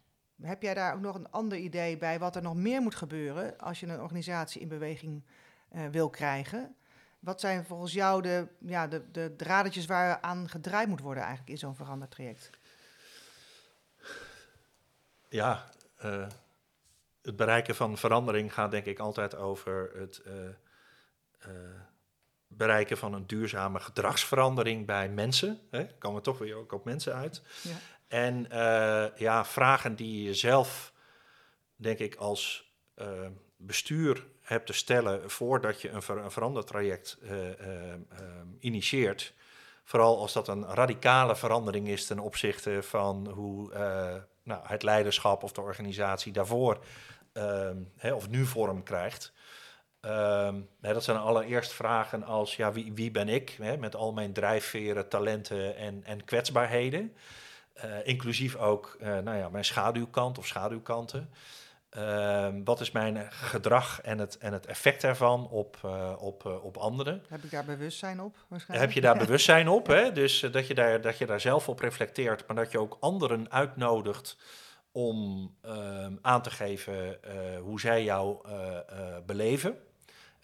heb 0.42 0.62
jij 0.62 0.74
daar 0.74 0.94
ook 0.94 1.00
nog 1.00 1.14
een 1.14 1.30
ander 1.30 1.58
idee 1.58 1.96
bij 1.96 2.18
wat 2.18 2.36
er 2.36 2.42
nog 2.42 2.54
meer 2.54 2.80
moet 2.80 2.94
gebeuren 2.94 3.58
als 3.58 3.80
je 3.80 3.86
een 3.86 4.00
organisatie 4.00 4.60
in 4.60 4.68
beweging 4.68 5.24
uh, 5.72 5.86
wil 5.86 6.10
krijgen? 6.10 6.76
Wat 7.18 7.40
zijn 7.40 7.64
volgens 7.64 7.92
jou 7.92 8.22
de, 8.22 8.48
ja, 8.58 8.86
de, 8.86 9.10
de 9.10 9.34
dradertjes 9.36 9.86
waar 9.86 10.20
aan 10.20 10.48
gedraaid 10.48 10.88
moet 10.88 11.00
worden 11.00 11.22
eigenlijk 11.22 11.52
in 11.52 11.58
zo'n 11.58 11.76
veranderd 11.76 12.10
traject? 12.10 12.50
Ja, 15.28 15.70
het 17.22 17.36
bereiken 17.36 17.74
van 17.74 17.98
verandering 17.98 18.54
gaat 18.54 18.70
denk 18.70 18.84
ik 18.84 18.98
altijd 18.98 19.34
over 19.34 19.90
het 19.94 20.22
bereiken 22.48 22.98
van 22.98 23.14
een 23.14 23.26
duurzame 23.26 23.80
gedragsverandering 23.80 24.86
bij 24.86 25.08
mensen. 25.08 25.60
Hè? 25.70 25.86
Komen 25.98 26.18
we 26.18 26.24
toch 26.24 26.38
weer 26.38 26.56
ook 26.56 26.72
op 26.72 26.84
mensen 26.84 27.14
uit. 27.14 27.42
Ja. 27.62 27.76
En 28.08 28.46
uh, 28.52 29.18
ja, 29.18 29.44
vragen 29.44 29.96
die 29.96 30.22
je 30.22 30.34
zelf, 30.34 30.92
denk 31.76 31.98
ik, 31.98 32.14
als 32.14 32.72
uh, 32.96 33.06
bestuur 33.56 34.26
hebt 34.40 34.66
te 34.66 34.72
stellen 34.72 35.30
voordat 35.30 35.80
je 35.80 35.88
een, 35.90 36.02
ver 36.02 36.18
een 36.18 36.30
verandertraject 36.30 37.18
uh, 37.22 37.30
initieert. 38.58 39.34
Vooral 39.84 40.18
als 40.18 40.32
dat 40.32 40.48
een 40.48 40.64
radicale 40.64 41.36
verandering 41.36 41.88
is 41.88 42.06
ten 42.06 42.18
opzichte 42.18 42.82
van 42.82 43.28
hoe 43.28 43.70
nou, 44.42 44.60
het 44.66 44.82
leiderschap 44.82 45.42
of 45.42 45.52
de 45.52 45.60
organisatie 45.60 46.32
daarvoor 46.32 46.84
hè, 47.96 48.12
of 48.12 48.28
nu 48.28 48.44
vorm 48.44 48.82
krijgt. 48.82 49.32
Um, 50.06 50.68
hè, 50.80 50.92
dat 50.92 51.04
zijn 51.04 51.16
allereerst 51.16 51.72
vragen 51.72 52.24
als 52.24 52.56
ja, 52.56 52.72
wie, 52.72 52.92
wie 52.94 53.10
ben 53.10 53.28
ik 53.28 53.56
hè, 53.60 53.76
met 53.76 53.96
al 53.96 54.12
mijn 54.12 54.32
drijfveren, 54.32 55.08
talenten 55.08 55.76
en, 55.76 56.04
en 56.04 56.24
kwetsbaarheden. 56.24 57.16
Uh, 57.84 58.06
inclusief 58.06 58.56
ook 58.56 58.96
uh, 59.00 59.18
nou 59.18 59.36
ja, 59.36 59.48
mijn 59.48 59.64
schaduwkant 59.64 60.38
of 60.38 60.46
schaduwkanten. 60.46 61.30
Uh, 61.96 62.48
wat 62.64 62.80
is 62.80 62.90
mijn 62.90 63.32
gedrag 63.32 64.00
en 64.00 64.18
het, 64.18 64.38
en 64.38 64.52
het 64.52 64.66
effect 64.66 65.00
daarvan 65.00 65.48
op, 65.48 65.80
uh, 65.84 66.12
op, 66.18 66.44
op 66.62 66.76
anderen? 66.76 67.24
Heb 67.28 67.42
ik 67.42 67.50
daar 67.50 67.64
bewustzijn 67.64 68.20
op? 68.20 68.36
Heb 68.66 68.92
je 68.92 69.00
daar 69.00 69.18
bewustzijn 69.18 69.68
op? 69.68 69.86
Hè? 69.96 70.12
Dus 70.12 70.40
dat, 70.40 70.66
je 70.66 70.74
daar, 70.74 71.00
dat 71.00 71.18
je 71.18 71.26
daar 71.26 71.40
zelf 71.40 71.68
op 71.68 71.80
reflecteert, 71.80 72.46
maar 72.46 72.56
dat 72.56 72.72
je 72.72 72.80
ook 72.80 72.96
anderen 73.00 73.50
uitnodigt 73.50 74.36
om 74.92 75.50
ehm, 75.62 76.16
aan 76.20 76.42
te 76.42 76.50
geven 76.50 77.18
hoe 77.62 77.80
zij 77.80 78.04
jou 78.04 78.48
beleven. 79.26 79.78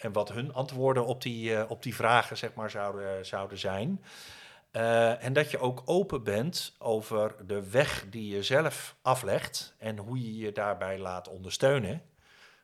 En 0.03 0.13
wat 0.13 0.33
hun 0.33 0.53
antwoorden 0.53 1.07
op 1.07 1.23
die, 1.23 1.69
op 1.69 1.83
die 1.83 1.95
vragen 1.95 2.37
zeg 2.37 2.55
maar, 2.55 2.71
zouden, 2.71 3.27
zouden 3.27 3.59
zijn. 3.59 4.03
Uh, 4.73 5.25
en 5.25 5.33
dat 5.33 5.51
je 5.51 5.59
ook 5.59 5.83
open 5.85 6.23
bent 6.23 6.75
over 6.79 7.35
de 7.47 7.71
weg 7.71 8.07
die 8.11 8.35
je 8.35 8.43
zelf 8.43 8.97
aflegt 9.03 9.75
en 9.79 9.99
hoe 9.99 10.23
je 10.23 10.37
je 10.37 10.53
daarbij 10.53 10.99
laat 10.99 11.29
ondersteunen. 11.29 12.03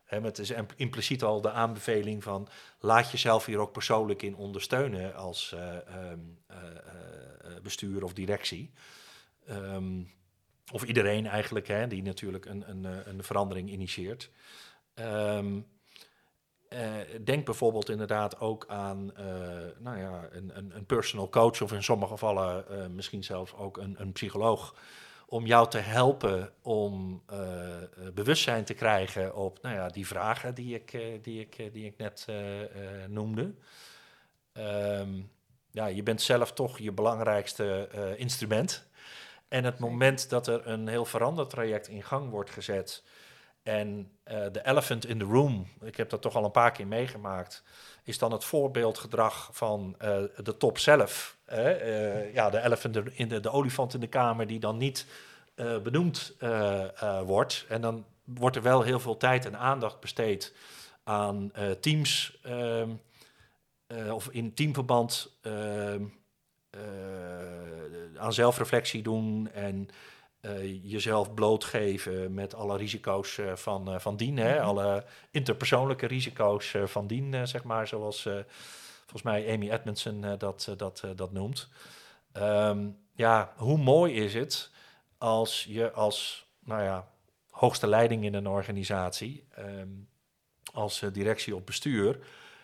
He, 0.04 0.20
het 0.20 0.38
is 0.38 0.52
impliciet 0.76 1.22
al 1.22 1.40
de 1.40 1.50
aanbeveling 1.50 2.22
van 2.22 2.48
laat 2.78 3.10
jezelf 3.10 3.44
hier 3.44 3.58
ook 3.58 3.72
persoonlijk 3.72 4.22
in 4.22 4.36
ondersteunen 4.36 5.14
als 5.14 5.54
um, 6.12 6.38
uh, 6.50 6.56
bestuur 7.62 8.04
of 8.04 8.12
directie. 8.12 8.72
Um, 9.50 10.12
of 10.72 10.82
iedereen 10.82 11.26
eigenlijk, 11.26 11.66
hè, 11.66 11.86
die 11.86 12.02
natuurlijk 12.02 12.44
een, 12.44 12.64
een, 12.68 12.84
een 13.08 13.22
verandering 13.22 13.70
initieert. 13.70 14.30
Um, 14.94 15.66
uh, 16.72 17.24
denk 17.24 17.44
bijvoorbeeld 17.44 17.88
inderdaad 17.88 18.40
ook 18.40 18.64
aan 18.68 19.12
uh, 19.18 19.24
nou 19.78 19.98
ja, 19.98 20.28
een, 20.30 20.50
een, 20.54 20.72
een, 20.74 20.86
personal 20.86 21.28
coach 21.28 21.62
of 21.62 21.72
in 21.72 21.82
sommige 21.82 22.12
gevallen 22.12 22.64
uh, 22.70 22.86
misschien 22.86 23.24
zelfs 23.24 23.54
ook 23.54 23.76
een, 23.76 23.94
een, 23.98 24.12
psycholoog. 24.12 24.74
Om 25.26 25.46
jou 25.46 25.68
te 25.68 25.78
helpen 25.78 26.52
om 26.62 27.22
bewustzijn 28.14 28.64
te 28.64 28.74
krijgen 28.74 29.34
op 29.34 29.58
nou 29.62 29.74
ja, 29.74 29.88
die 29.88 30.06
vragen 30.06 30.54
die 30.54 30.74
ik, 30.74 30.90
die 31.22 31.40
ik, 31.40 31.72
die 31.72 31.86
ik 31.86 31.96
net 31.96 32.26
noemde. 33.08 33.54
Um, 34.52 35.30
ja, 35.70 35.86
je 35.86 36.02
bent 36.02 36.22
zelf 36.22 36.52
toch 36.52 36.78
je 36.78 36.92
belangrijkste 36.92 37.88
instrument. 38.16 38.88
En 39.48 39.64
het 39.64 39.78
moment 39.78 40.30
dat 40.30 40.46
er 40.46 40.66
een 40.66 40.88
heel 40.88 41.04
veranderd 41.04 41.50
traject 41.50 41.88
in 41.88 42.02
gang 42.02 42.30
wordt 42.30 42.50
gezet, 42.50 43.02
en 43.68 44.10
uh, 44.30 44.44
de 44.52 44.66
elephant 44.66 45.06
in 45.06 45.18
the 45.18 45.24
room, 45.24 45.66
ik 45.80 45.96
heb 45.96 46.10
dat 46.10 46.22
toch 46.22 46.34
al 46.34 46.44
een 46.44 46.50
paar 46.50 46.72
keer 46.72 46.86
meegemaakt, 46.86 47.62
is 48.04 48.18
dan 48.18 48.32
het 48.32 48.44
voorbeeldgedrag 48.44 49.50
van 49.52 49.94
uh, 50.02 50.16
de 50.42 50.56
top 50.56 50.78
zelf. 50.78 51.36
Uh, 51.52 52.34
ja, 52.34 52.50
de 52.50 52.60
elephant 52.60 52.96
in 53.12 53.28
de, 53.28 53.40
de 53.40 53.50
olifant 53.50 53.94
in 53.94 54.00
de 54.00 54.06
kamer 54.06 54.46
die 54.46 54.58
dan 54.58 54.76
niet 54.76 55.06
benoemd 55.82 56.36
wordt. 57.24 57.64
En 57.68 57.80
dan 57.80 58.04
wordt 58.24 58.56
er 58.56 58.62
wel 58.62 58.82
heel 58.82 59.00
veel 59.00 59.16
tijd 59.16 59.46
en 59.46 59.58
aandacht 59.58 60.00
besteed 60.00 60.54
aan 61.04 61.52
teams 61.80 62.38
ehm, 62.42 62.90
of 64.10 64.28
in 64.28 64.54
teamverband 64.54 65.38
ehm, 65.42 66.04
aan 68.16 68.32
zelfreflectie 68.32 69.02
doen 69.02 69.50
en 69.52 69.88
uh, 70.40 70.90
jezelf 70.90 71.34
blootgeven 71.34 72.34
met 72.34 72.54
alle 72.54 72.76
risico's 72.76 73.36
uh, 73.36 73.56
van, 73.56 73.92
uh, 73.94 73.98
van 73.98 74.16
dien. 74.16 74.36
Hè? 74.36 74.54
Mhm. 74.54 74.64
Alle 74.64 75.04
interpersoonlijke 75.30 76.06
risico's 76.06 76.74
van 76.84 77.06
dien, 77.06 77.48
zeg 77.48 77.62
maar, 77.62 77.88
zoals 77.88 78.22
volgens 79.00 79.22
mij 79.22 79.52
Amy 79.52 79.70
Edmondson 79.70 80.20
dat, 80.38 80.72
dat, 80.76 81.02
dat 81.16 81.32
noemt. 81.32 81.68
Um, 82.36 82.98
ja, 83.12 83.52
hoe 83.56 83.78
mooi 83.78 84.14
is 84.14 84.34
het 84.34 84.70
als 85.18 85.64
je 85.64 85.92
als, 85.92 86.46
nou 86.64 86.82
ja, 86.82 87.08
hoogste 87.50 87.86
leiding 87.86 88.24
in 88.24 88.34
een 88.34 88.46
organisatie, 88.46 89.46
ehm, 89.50 89.88
als 90.72 91.00
directie 91.12 91.56
of 91.56 91.64
bestuur, 91.64 92.18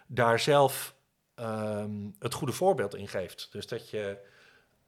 daar 0.06 0.40
zelf 0.40 0.94
ehm, 1.34 2.10
het 2.18 2.34
goede 2.34 2.52
voorbeeld 2.52 2.94
in 2.94 3.08
geeft. 3.08 3.48
Dus 3.52 3.66
dat 3.66 3.90
je. 3.90 4.32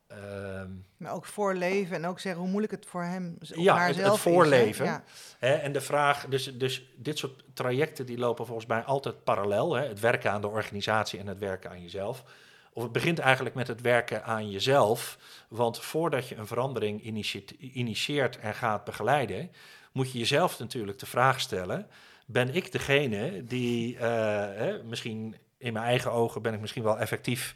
Ehm, 0.06 0.70
maar 0.96 1.12
ook 1.12 1.26
voorleven 1.26 1.96
en 1.96 2.06
ook 2.06 2.20
zeggen 2.20 2.40
hoe 2.40 2.50
moeilijk 2.50 2.72
het 2.72 2.86
voor 2.86 3.02
hem 3.02 3.36
ja, 3.40 3.86
het, 3.86 3.96
het 3.96 4.18
voorleven. 4.18 4.86
Is, 4.86 5.36
hè? 5.38 5.54
en 5.54 5.72
de 5.72 5.80
vraag, 5.80 6.26
dus, 6.26 6.58
dus 6.58 6.90
dit 6.96 7.18
soort 7.18 7.42
trajecten 7.52 8.06
die 8.06 8.18
lopen 8.18 8.46
volgens 8.46 8.66
mij 8.66 8.82
altijd 8.82 9.25
parallel. 9.25 9.75
Hè? 9.75 9.86
Het 9.86 10.00
werken 10.00 10.30
aan 10.30 10.40
de 10.40 10.48
organisatie 10.48 11.18
en 11.18 11.26
het 11.26 11.38
werken 11.38 11.70
aan 11.70 11.82
jezelf. 11.82 12.25
Of 12.72 12.82
het 12.82 12.92
begint 12.92 13.18
eigenlijk 13.18 13.54
met 13.54 13.68
het 13.68 13.80
werken 13.80 14.25
aan 14.25 14.50
jezelf. 14.50 15.18
Want 15.48 15.80
voordat 15.80 16.28
je 16.28 16.36
een 16.36 16.46
verandering 16.46 17.02
initieert 17.58 18.38
en 18.38 18.54
gaat 18.54 18.84
begeleiden, 18.84 19.50
moet 19.92 20.12
je 20.12 20.18
jezelf 20.18 20.58
natuurlijk 20.58 20.98
de 20.98 21.06
vraag 21.06 21.40
stellen: 21.40 21.88
ben 22.26 22.54
ik 22.54 22.72
degene 22.72 23.44
die, 23.44 23.94
uh, 23.94 24.00
hè, 24.00 24.82
misschien 24.82 25.36
in 25.58 25.72
mijn 25.72 25.84
eigen 25.84 26.12
ogen 26.12 26.42
ben 26.42 26.54
ik 26.54 26.60
misschien 26.60 26.82
wel 26.82 26.98
effectief 26.98 27.54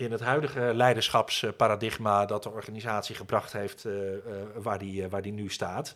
in 0.00 0.12
het 0.12 0.20
huidige 0.20 0.70
leiderschapsparadigma 0.74 2.26
dat 2.26 2.42
de 2.42 2.50
organisatie 2.50 3.14
gebracht 3.14 3.52
heeft 3.52 3.84
uh, 3.84 4.12
uh, 4.12 4.18
waar, 4.54 4.78
die, 4.78 5.08
waar 5.08 5.22
die 5.22 5.32
nu 5.32 5.48
staat. 5.48 5.94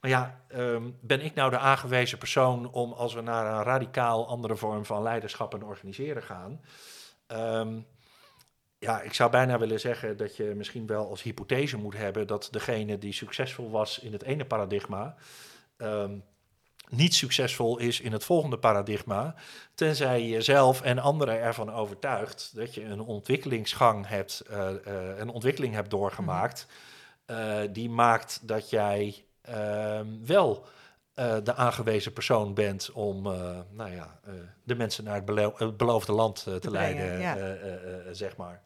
Maar 0.00 0.10
ja, 0.10 0.40
um, 0.54 0.98
ben 1.00 1.20
ik 1.20 1.34
nou 1.34 1.50
de 1.50 1.58
aangewezen 1.58 2.18
persoon 2.18 2.72
om 2.72 2.92
als 2.92 3.14
we 3.14 3.20
naar 3.20 3.54
een 3.54 3.62
radicaal 3.62 4.28
andere 4.28 4.56
vorm 4.56 4.84
van 4.84 5.02
leiderschap 5.02 5.54
en 5.54 5.64
organiseren 5.64 6.22
gaan? 6.22 6.60
Um, 7.26 7.86
ja, 8.78 9.00
ik 9.00 9.14
zou 9.14 9.30
bijna 9.30 9.58
willen 9.58 9.80
zeggen 9.80 10.16
dat 10.16 10.36
je 10.36 10.44
misschien 10.44 10.86
wel 10.86 11.08
als 11.08 11.22
hypothese 11.22 11.76
moet 11.76 11.96
hebben 11.96 12.26
dat 12.26 12.48
degene 12.50 12.98
die 12.98 13.12
succesvol 13.12 13.70
was 13.70 13.98
in 13.98 14.12
het 14.12 14.22
ene 14.22 14.44
paradigma, 14.44 15.16
um, 15.76 16.24
niet 16.92 17.14
succesvol 17.14 17.78
is 17.78 18.00
in 18.00 18.12
het 18.12 18.24
volgende 18.24 18.58
paradigma, 18.58 19.34
tenzij 19.74 20.20
je 20.20 20.28
jezelf 20.28 20.82
en 20.82 20.98
anderen 20.98 21.40
ervan 21.40 21.72
overtuigt 21.72 22.52
dat 22.54 22.74
je 22.74 22.84
een 22.84 23.00
ontwikkelingsgang 23.00 24.08
hebt, 24.08 24.42
uh, 24.50 24.56
uh, 24.58 25.18
een 25.18 25.28
ontwikkeling 25.28 25.74
hebt 25.74 25.90
doorgemaakt, 25.90 26.66
uh, 27.26 27.58
die 27.70 27.90
maakt 27.90 28.48
dat 28.48 28.70
jij 28.70 29.24
ehm, 29.42 30.06
wel 30.24 30.66
de 31.44 31.54
aangewezen 31.54 32.12
persoon 32.12 32.54
bent 32.54 32.92
om 32.92 33.22
nou 33.70 33.90
ja, 33.90 34.20
de 34.64 34.74
mensen 34.74 35.04
naar 35.04 35.14
het, 35.14 35.24
belo 35.24 35.54
het 35.56 35.76
beloofde 35.76 36.12
land 36.12 36.42
te, 36.42 36.58
te 36.58 36.70
leiden, 36.70 37.20
ja. 37.20 37.36
zeg 38.12 38.36
maar. 38.36 38.62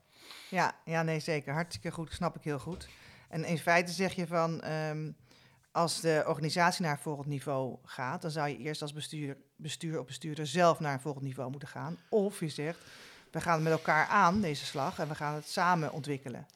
Ja, 0.49 0.73
ja, 0.85 1.03
nee, 1.03 1.21
zeker. 1.21 1.53
Hartstikke 1.53 1.91
goed, 1.91 2.13
snap 2.13 2.37
ik 2.37 2.43
heel 2.43 2.59
goed. 2.59 2.89
En 3.29 3.45
in 3.45 3.59
feite 3.59 3.93
zeg 3.93 4.13
je 4.13 4.27
van, 4.27 4.65
um, 4.71 5.17
als 5.77 6.01
de 6.01 6.25
organisatie 6.27 6.83
naar 6.83 6.93
een 6.93 6.99
volgend 6.99 7.27
niveau 7.27 7.77
gaat, 7.85 8.23
dan 8.23 8.31
zou 8.31 8.49
je 8.49 8.59
eerst 8.59 8.83
als 8.83 8.93
bestuur, 8.93 9.37
bestuur 9.57 9.99
of 10.01 10.07
bestuurder 10.07 10.47
zelf 10.47 10.81
naar 10.81 10.93
een 10.93 11.01
volgend 11.01 11.25
niveau 11.25 11.51
moeten 11.51 11.69
gaan. 11.69 11.99
Of 12.09 12.41
je 12.41 12.49
zegt, 12.49 12.79
we 13.31 13.41
gaan 13.41 13.63
met 13.63 13.73
elkaar 13.73 14.07
aan 14.07 14.41
deze 14.41 14.65
slag 14.65 14.99
en 14.99 15.09
we 15.09 15.15
gaan 15.15 15.35
het 15.35 15.49
samen 15.49 15.93
ontwikkelen. 15.93 16.47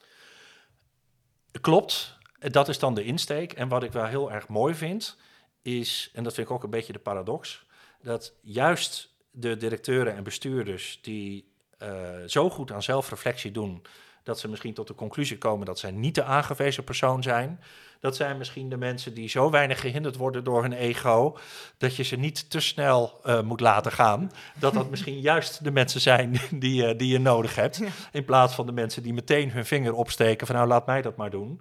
Klopt, 1.60 2.18
dat 2.38 2.68
is 2.68 2.78
dan 2.78 2.94
de 2.94 3.04
insteek. 3.04 3.52
En 3.52 3.68
wat 3.68 3.82
ik 3.82 3.92
wel 3.92 4.06
heel 4.06 4.32
erg 4.32 4.48
mooi 4.48 4.74
vind, 4.74 5.16
is, 5.62 6.10
en 6.14 6.24
dat 6.24 6.34
vind 6.34 6.46
ik 6.46 6.52
ook 6.52 6.62
een 6.62 6.70
beetje 6.70 6.92
de 6.92 6.98
paradox, 6.98 7.66
dat 8.02 8.32
juist 8.40 9.14
de 9.30 9.56
directeuren 9.56 10.14
en 10.14 10.22
bestuurders 10.22 10.98
die 11.02 11.52
uh, 11.78 12.10
zo 12.26 12.50
goed 12.50 12.72
aan 12.72 12.82
zelfreflectie 12.82 13.50
doen 13.50 13.82
dat 14.22 14.38
ze 14.38 14.48
misschien 14.48 14.74
tot 14.74 14.86
de 14.86 14.94
conclusie 14.94 15.38
komen 15.38 15.66
dat 15.66 15.78
zij 15.78 15.90
niet 15.90 16.14
de 16.14 16.24
aangewezen 16.24 16.84
persoon 16.84 17.22
zijn. 17.22 17.60
Dat 18.00 18.16
zijn 18.16 18.38
misschien 18.38 18.68
de 18.68 18.76
mensen 18.76 19.14
die 19.14 19.28
zo 19.28 19.50
weinig 19.50 19.80
gehinderd 19.80 20.16
worden 20.16 20.44
door 20.44 20.62
hun 20.62 20.72
ego, 20.72 21.38
dat 21.78 21.96
je 21.96 22.02
ze 22.02 22.16
niet 22.16 22.50
te 22.50 22.60
snel 22.60 23.20
uh, 23.24 23.40
moet 23.40 23.60
laten 23.60 23.92
gaan. 23.92 24.32
Dat 24.54 24.74
dat 24.74 24.90
misschien 24.90 25.20
juist 25.30 25.64
de 25.64 25.70
mensen 25.70 26.00
zijn 26.00 26.40
die, 26.50 26.82
uh, 26.82 26.98
die 26.98 27.12
je 27.12 27.18
nodig 27.18 27.54
hebt, 27.54 27.80
in 28.12 28.24
plaats 28.24 28.54
van 28.54 28.66
de 28.66 28.72
mensen 28.72 29.02
die 29.02 29.14
meteen 29.14 29.50
hun 29.50 29.66
vinger 29.66 29.94
opsteken 29.94 30.46
van 30.46 30.56
nou 30.56 30.68
laat 30.68 30.86
mij 30.86 31.02
dat 31.02 31.16
maar 31.16 31.30
doen. 31.30 31.60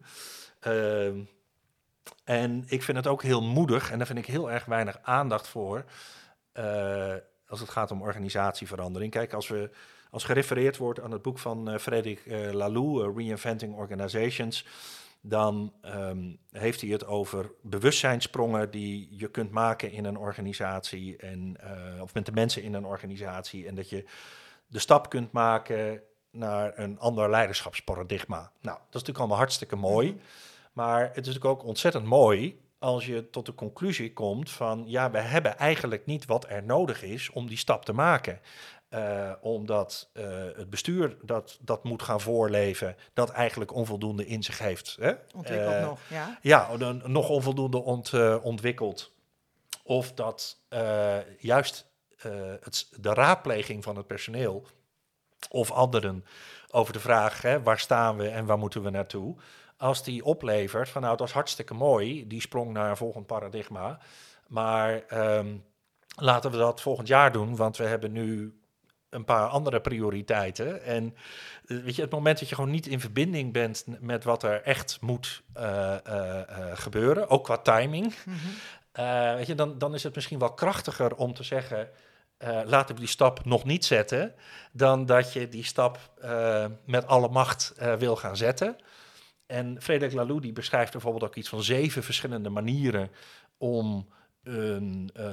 Uh, 0.67 1.05
en 2.23 2.63
ik 2.67 2.84
vind 2.84 2.97
het 2.97 3.07
ook 3.07 3.23
heel 3.23 3.43
moedig 3.43 3.91
en 3.91 3.97
daar 3.97 4.07
vind 4.07 4.19
ik 4.19 4.25
heel 4.25 4.51
erg 4.51 4.65
weinig 4.65 4.99
aandacht 5.01 5.47
voor 5.47 5.86
als 7.47 7.60
het 7.60 7.69
gaat 7.69 7.91
om 7.91 8.01
organisatieverandering. 8.01 9.12
Kijk, 9.12 9.34
als 9.34 9.47
we 9.47 9.69
als 10.10 10.24
gerefereerd 10.24 10.78
wordt 10.78 11.02
aan 11.02 11.12
het 11.12 11.22
boek 11.22 11.39
van 11.39 11.69
uh, 11.69 11.78
Frederic 11.78 12.26
uh, 12.26 12.52
Laloux, 12.52 13.02
uh, 13.02 13.15
Reinventing 13.15 13.76
Organizations, 13.76 14.65
dan 15.22 15.74
um, 15.86 16.39
heeft 16.52 16.82
hij 16.82 16.89
het 16.89 17.06
over 17.06 17.52
bewustzijnsprongen 17.62 18.72
die 18.72 19.08
je 19.12 19.28
kunt 19.28 19.52
maken 19.52 19.91
in 19.91 20.06
een 20.06 20.17
organisatie 20.17 21.17
en, 21.17 21.58
of 22.02 22.13
met 22.13 22.26
de 22.26 22.32
mensen 22.32 22.63
in 22.63 22.74
een 22.74 22.86
organisatie. 22.86 23.67
En 23.67 23.76
dat 23.76 23.89
je 23.89 24.06
de 24.67 24.80
stap 24.80 25.10
kunt 25.10 25.32
maken 25.32 26.02
naar 26.32 26.78
een 26.78 27.00
ander 27.00 27.30
leiderschapsparadigma. 27.30 28.38
Nou, 28.38 28.52
dat 28.62 28.78
is 28.78 28.86
natuurlijk 28.91 29.19
allemaal 29.19 29.38
hartstikke 29.38 29.76
mooi. 29.76 30.10
Mhm. 30.10 30.19
Maar 30.74 31.02
het 31.02 31.10
is 31.10 31.15
natuurlijk 31.15 31.45
ook 31.45 31.63
ontzettend 31.63 32.06
mooi 32.06 32.60
als 32.80 33.06
je 33.06 33.30
tot 33.30 33.45
de 33.45 33.56
conclusie 33.56 34.13
komt 34.13 34.50
van 34.50 34.84
ja, 34.88 35.12
we 35.12 35.19
hebben 35.19 35.58
eigenlijk 35.58 36.06
niet 36.06 36.26
wat 36.26 36.50
er 36.50 36.63
nodig 36.63 37.04
is 37.04 37.30
om 37.30 37.48
die 37.48 37.58
stap 37.58 37.86
te 37.86 37.93
maken. 37.93 38.39
Uh, 38.93 39.32
omdat 39.41 40.10
uh, 40.13 40.23
het 40.56 40.69
bestuur 40.69 41.17
dat, 41.21 41.58
dat 41.62 41.84
moet 41.84 42.04
gaan 42.04 42.21
voorleven, 42.21 42.95
dat 43.13 43.30
eigenlijk 43.30 43.73
onvoldoende 43.73 44.25
in 44.25 44.43
zich 44.43 44.60
heeft. 44.60 44.97
Hè? 44.99 45.13
Ontwikkeld 45.36 45.73
uh, 45.73 45.82
nog, 45.82 45.99
ja. 46.10 46.38
Ja, 46.41 46.78
dan, 46.78 47.02
nog 47.06 47.30
onvoldoende 47.30 47.78
ont, 47.78 48.13
ontwikkeld. 48.41 49.12
Of 49.84 50.13
dat 50.13 50.58
juist 51.38 51.86
het, 52.60 52.88
de 52.99 53.13
raadpleging 53.13 53.84
van 53.84 53.95
het 53.95 54.08
personeel 54.08 54.65
of 55.49 55.71
anderen 55.71 56.25
over 56.71 56.93
de 56.93 56.99
vraag 56.99 57.41
hè, 57.41 57.62
waar 57.62 57.80
staan 57.80 58.17
we 58.17 58.28
en 58.28 58.45
waar 58.45 58.58
moeten 58.58 58.84
we 58.84 58.89
naartoe, 58.89 59.36
als 59.78 60.04
die 60.04 60.25
oplevert 60.25 60.89
van 60.89 61.02
nou 61.02 61.17
dat 61.17 61.28
is 61.28 61.34
hartstikke 61.34 61.73
mooi, 61.73 62.28
die 62.28 62.41
sprong 62.41 62.71
naar 62.71 62.89
een 62.89 62.97
volgend 62.97 63.25
paradigma, 63.25 63.99
maar 64.47 65.04
um, 65.38 65.63
laten 66.15 66.52
we 66.52 66.58
dat 66.58 66.82
volgend 66.82 67.08
jaar 67.08 67.32
doen, 67.32 67.56
want 67.56 67.78
we 67.78 67.84
hebben 67.84 68.12
nu 68.12 68.60
een 69.10 69.26
paar 69.26 69.48
andere 69.48 69.82
prioriteiten. 69.82 70.84
En 70.84 71.15
eh, 71.65 71.78
weet 71.78 71.95
je, 71.95 72.02
het 72.02 72.12
moment 72.12 72.39
dat 72.39 72.50
je 72.50 72.56
gewoon 72.56 72.72
niet 72.72 72.88
in 72.88 73.00
verbinding 73.00 73.54
bent 73.54 73.86
met 74.00 74.24
wat 74.24 74.43
er 74.43 74.62
echt 74.62 74.98
moet 75.02 75.41
uh, 75.58 75.95
uh, 76.08 76.41
gebeuren, 76.74 77.30
ook 77.30 77.43
qua 77.43 77.58
timing, 77.58 78.15
mm 78.26 78.34
-hmm. 78.34 79.36
weet 79.36 79.48
je, 79.48 79.56
dan, 79.56 79.78
dan 79.78 79.93
is 79.93 80.04
het 80.04 80.15
misschien 80.15 80.39
wel 80.39 80.54
krachtiger 80.54 81.15
om 81.15 81.34
te 81.34 81.43
zeggen. 81.43 81.89
laten 82.65 82.95
we 82.95 83.02
die 83.02 83.10
stap 83.10 83.45
nog 83.45 83.63
niet 83.63 83.86
zetten, 83.86 84.34
dan 84.72 85.06
dat 85.06 85.34
je 85.34 85.50
die 85.50 85.63
stap 85.63 86.00
met 86.86 87.08
alle 87.08 87.30
macht 87.30 87.74
wil 87.98 88.15
gaan 88.15 88.38
zetten. 88.38 88.76
En 89.45 89.82
Frederik 89.82 90.13
Laloux 90.13 90.41
die 90.41 90.54
beschrijft 90.54 90.91
bijvoorbeeld 90.91 91.24
ook 91.24 91.36
iets 91.36 91.50
van 91.50 91.63
zeven 91.63 92.04
verschillende 92.04 92.50
manieren 92.50 93.12
om 93.58 94.08
een, 94.43 95.10
uh, 95.17 95.23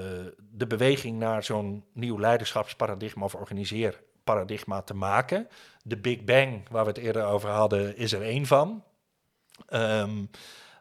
de 0.50 0.66
beweging 0.66 1.18
naar 1.18 1.44
zo'n 1.44 1.84
nieuw 1.92 2.18
leiderschapsparadigma 2.18 3.24
of 3.24 3.34
organiseerparadigma 3.34 4.82
te 4.82 4.94
maken. 4.94 5.48
De 5.82 5.96
Big 5.96 6.24
Bang, 6.24 6.68
waar 6.70 6.84
we 6.84 6.90
het 6.90 6.98
eerder 6.98 7.24
over 7.24 7.48
hadden, 7.50 7.96
is 7.96 8.12
er 8.12 8.22
één 8.22 8.46
van. 8.46 8.84
Um, 9.68 10.30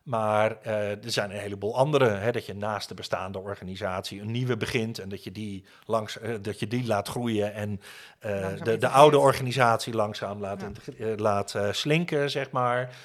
maar 0.05 0.57
uh, 0.65 0.89
er 0.89 1.11
zijn 1.11 1.31
een 1.31 1.39
heleboel 1.39 1.75
andere. 1.75 2.09
Hè, 2.09 2.31
dat 2.31 2.45
je 2.45 2.55
naast 2.55 2.87
de 2.87 2.93
bestaande 2.93 3.39
organisatie 3.39 4.21
een 4.21 4.31
nieuwe 4.31 4.57
begint 4.57 4.99
en 4.99 5.09
dat 5.09 5.23
je 5.23 5.31
die, 5.31 5.65
langs, 5.85 6.21
uh, 6.21 6.35
dat 6.41 6.59
je 6.59 6.67
die 6.67 6.85
laat 6.85 7.07
groeien 7.07 7.53
en 7.53 7.81
uh, 8.25 8.47
de, 8.63 8.77
de 8.77 8.87
oude 8.87 9.19
organisatie 9.19 9.93
langzaam 9.93 10.39
laat, 10.39 10.63
ja. 10.97 11.15
laat 11.15 11.55
slinken, 11.71 12.31
zeg 12.31 12.51
maar. 12.51 12.95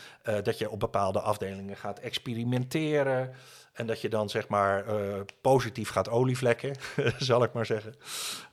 dat 0.43 0.59
je 0.59 0.71
op 0.71 0.81
bepaalde 0.81 1.21
afdelingen 1.21 1.77
gaat 1.77 1.99
experimenteren. 1.99 3.35
En 3.81 3.87
dat 3.87 4.01
je 4.01 4.09
dan 4.09 4.29
zeg 4.29 4.49
maar 4.49 4.87
uh, 4.89 5.21
positief 5.41 5.91
gaat 5.91 6.09
olievlekken, 6.09 6.75
zal 7.19 7.43
ik 7.43 7.53
maar 7.53 7.67
zeggen. 7.67 7.95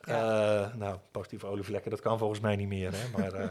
Ja. 0.02 0.66
Uh, 0.66 0.76
nou, 0.76 0.98
positieve 1.12 1.46
olievlekken, 1.46 1.92
dat 1.92 2.00
kan 2.00 2.18
volgens 2.18 2.40
mij 2.40 2.56
niet 2.56 2.68
meer, 2.68 2.92
hè? 2.92 3.18
maar 3.18 3.34
uh, 3.34 3.48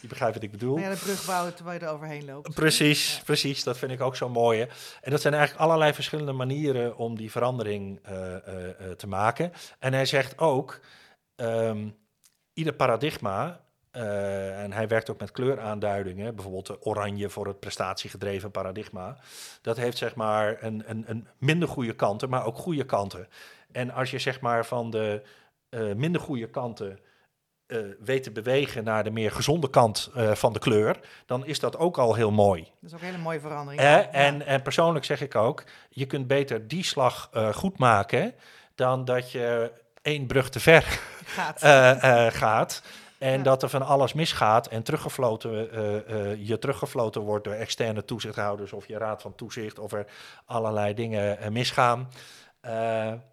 je 0.00 0.08
begrijpt 0.08 0.34
wat 0.34 0.44
ik 0.44 0.50
bedoel. 0.50 0.78
Ja, 0.78 0.90
de 0.90 0.96
brug 0.96 1.26
bouwen 1.26 1.54
terwijl 1.54 1.78
je 1.78 1.86
er 1.86 1.92
overheen 1.92 2.24
loopt. 2.24 2.54
Precies, 2.54 3.16
ja. 3.16 3.22
precies, 3.22 3.64
dat 3.64 3.78
vind 3.78 3.92
ik 3.92 4.00
ook 4.00 4.16
zo 4.16 4.28
mooi. 4.28 4.58
Hè? 4.60 4.66
En 5.00 5.10
dat 5.10 5.20
zijn 5.20 5.34
eigenlijk 5.34 5.64
allerlei 5.64 5.92
verschillende 5.92 6.32
manieren 6.32 6.96
om 6.96 7.16
die 7.16 7.30
verandering 7.30 8.00
te 8.96 9.06
maken. 9.06 9.52
En 9.78 9.92
hij 9.92 10.06
zegt 10.06 10.38
ook, 10.38 10.80
um, 11.36 11.96
ieder 12.52 12.72
paradigma 12.72 13.63
uh, 13.96 14.62
en 14.62 14.72
hij 14.72 14.88
werkt 14.88 15.10
ook 15.10 15.20
met 15.20 15.30
kleuraanduidingen, 15.30 16.34
bijvoorbeeld 16.34 16.86
oranje 16.86 17.30
voor 17.30 17.46
het 17.46 17.60
prestatiegedreven 17.60 18.50
paradigma. 18.50 19.16
Dat 19.62 19.76
heeft 19.76 19.98
zeg 19.98 20.14
maar 20.14 20.62
een, 20.62 20.82
een, 20.86 21.04
een 21.06 21.28
minder 21.38 21.68
goede 21.68 21.94
kanten, 21.94 22.28
maar 22.28 22.44
ook 22.44 22.56
goede 22.56 22.84
kanten. 22.84 23.28
En 23.72 23.90
als 23.90 24.10
je 24.10 24.18
zeg 24.18 24.40
maar 24.40 24.66
van 24.66 24.90
de 24.90 25.22
uh, 25.70 25.94
minder 25.94 26.20
goede 26.20 26.50
kanten 26.50 26.98
uh, 27.66 27.78
weet 28.00 28.22
te 28.22 28.30
bewegen 28.30 28.84
naar 28.84 29.04
de 29.04 29.10
meer 29.10 29.30
gezonde 29.30 29.70
kant 29.70 30.10
van 30.14 30.52
de 30.52 30.58
kleur, 30.58 31.00
dan 31.26 31.46
is 31.46 31.60
dat 31.60 31.76
ook 31.76 31.98
al 31.98 32.14
heel 32.14 32.30
mooi. 32.30 32.62
Dat 32.62 32.90
is 32.90 32.94
ook 32.94 33.00
een 33.00 33.06
hele 33.06 33.22
mooie 33.22 33.40
verandering. 33.40 33.82
Ja. 33.82 34.10
en, 34.10 34.46
en 34.46 34.62
persoonlijk 34.62 35.04
zeg 35.04 35.20
ik 35.20 35.34
ook, 35.34 35.64
je 35.90 36.06
kunt 36.06 36.26
beter 36.26 36.68
die 36.68 36.84
slag 36.84 37.30
goed 37.52 37.78
maken 37.78 38.34
dan 38.74 39.04
dat 39.04 39.32
je 39.32 39.72
één 40.02 40.26
brug 40.26 40.50
te 40.50 40.60
ver 40.60 40.82
gaat. 41.24 41.60
gaat 42.42 42.82
en 43.24 43.42
dat 43.42 43.62
er 43.62 43.68
van 43.68 43.82
alles 43.82 44.12
misgaat 44.12 44.66
en 44.66 44.82
teruggefloten, 44.82 45.52
je 46.46 46.58
teruggefloten 46.58 47.20
wordt 47.20 47.44
door 47.44 47.54
externe 47.54 48.04
toezichthouders 48.04 48.72
of 48.72 48.86
je 48.86 48.98
raad 48.98 49.22
van 49.22 49.34
toezicht 49.34 49.78
of 49.78 49.92
er 49.92 50.06
allerlei 50.44 50.94
dingen 50.94 51.52
misgaan. 51.52 52.08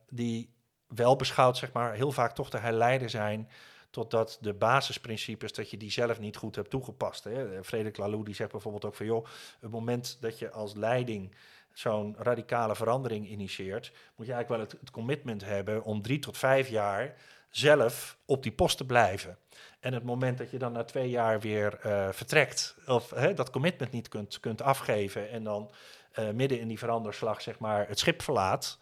die 0.09 0.53
wel 0.87 1.15
beschouwd, 1.15 1.57
zeg 1.57 1.71
maar, 1.71 1.93
heel 1.93 2.11
vaak 2.11 2.35
toch 2.35 2.49
te 2.49 2.57
herleiden 2.57 3.09
zijn 3.09 3.49
totdat 3.91 4.37
de 4.41 4.53
basisprincipes, 4.53 5.53
dat 5.53 5.69
je 5.69 5.77
die 5.77 5.91
zelf 5.91 6.19
niet 6.19 6.37
goed 6.37 6.55
hebt 6.55 6.69
toegepast. 6.69 7.23
Hè. 7.23 7.63
Frederik 7.63 7.97
Laloux 7.97 8.25
die 8.25 8.35
zegt 8.35 8.51
bijvoorbeeld 8.51 8.85
ook 8.85 8.95
van, 8.95 9.05
joh, 9.05 9.25
het 9.59 9.71
moment 9.71 10.17
dat 10.19 10.39
je 10.39 10.51
als 10.51 10.73
leiding 10.75 11.35
zo'n 11.73 12.15
radicale 12.17 12.75
verandering 12.75 13.27
initieert, 13.27 13.91
moet 14.15 14.27
je 14.27 14.33
eigenlijk 14.33 14.49
wel 14.49 14.59
het, 14.59 14.71
het, 14.79 14.91
commitment 14.91 15.45
hebben 15.45 15.83
om 15.83 16.01
drie 16.01 16.19
tot 16.19 16.37
vijf 16.37 16.67
jaar 16.67 17.15
zelf 17.51 18.17
op 18.25 18.43
die 18.43 18.51
post 18.51 18.77
te 18.77 18.85
blijven. 18.85 19.37
En 19.79 19.93
het 19.93 20.03
moment 20.03 20.37
dat 20.37 20.51
je 20.51 20.57
dan 20.57 20.71
na 20.71 20.83
twee 20.83 21.09
jaar 21.09 21.39
weer 21.39 21.79
uh, 21.85 22.07
vertrekt, 22.11 22.75
of 22.87 23.09
hè, 23.09 23.33
dat 23.33 23.49
commitment 23.49 23.91
niet 23.91 24.07
kunt, 24.07 24.39
kunt 24.39 24.61
afgeven 24.61 25.29
en 25.29 25.43
dan 25.43 25.71
uh, 26.19 26.29
midden 26.29 26.59
in 26.59 26.67
die 26.67 26.79
veranderslag 26.79 27.41
zeg 27.41 27.59
maar 27.59 27.87
het 27.87 27.99
schip 27.99 28.21
verlaat. 28.21 28.77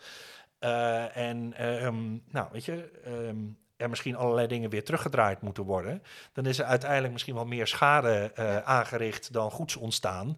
Uh, 0.59 1.17
en 1.17 1.65
um, 1.85 2.23
nou, 2.29 2.47
weet 2.51 2.65
je, 2.65 3.01
um, 3.07 3.57
er 3.77 3.89
misschien 3.89 4.15
allerlei 4.15 4.47
dingen 4.47 4.69
weer 4.69 4.83
teruggedraaid 4.83 5.41
moeten 5.41 5.63
worden, 5.63 6.03
dan 6.33 6.45
is 6.45 6.59
er 6.59 6.65
uiteindelijk 6.65 7.13
misschien 7.13 7.35
wel 7.35 7.45
meer 7.45 7.67
schade 7.67 8.31
aangericht 8.65 9.33
dan 9.33 9.51
goeds 9.51 9.75
ontstaan. 9.75 10.37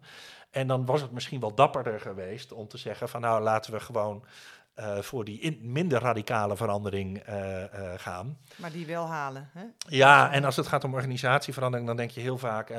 En 0.52 0.68
dan 0.68 0.86
was 0.86 1.02
het 1.02 1.12
misschien 1.12 1.40
wel 1.40 1.56
dapperder 1.56 2.00
geweest 2.00 2.52
om 2.52 2.68
te 2.68 2.78
zeggen 2.78 3.10
van 3.10 3.22
nou 3.22 3.42
laten 3.42 3.74
we 3.74 3.80
gewoon 3.80 4.26
uh, 4.76 4.98
voor 4.98 5.26
die 5.26 5.40
in, 5.40 5.60
minder 5.62 6.00
radicale 6.02 6.58
verandering 6.58 7.30
uh, 7.30 7.64
gaan. 7.98 8.38
Maar 8.56 8.72
die 8.72 8.86
wel 8.86 9.08
halen. 9.08 9.50
Hè? 9.54 9.64
Ja, 9.88 10.32
en 10.32 10.44
als 10.44 10.56
het 10.56 10.68
gaat 10.68 10.84
om 10.84 10.94
organisatieverandering, 10.94 11.88
dan 11.88 11.98
denk 11.98 12.12
je 12.12 12.22
heel 12.22 12.38
vaak 12.38 12.72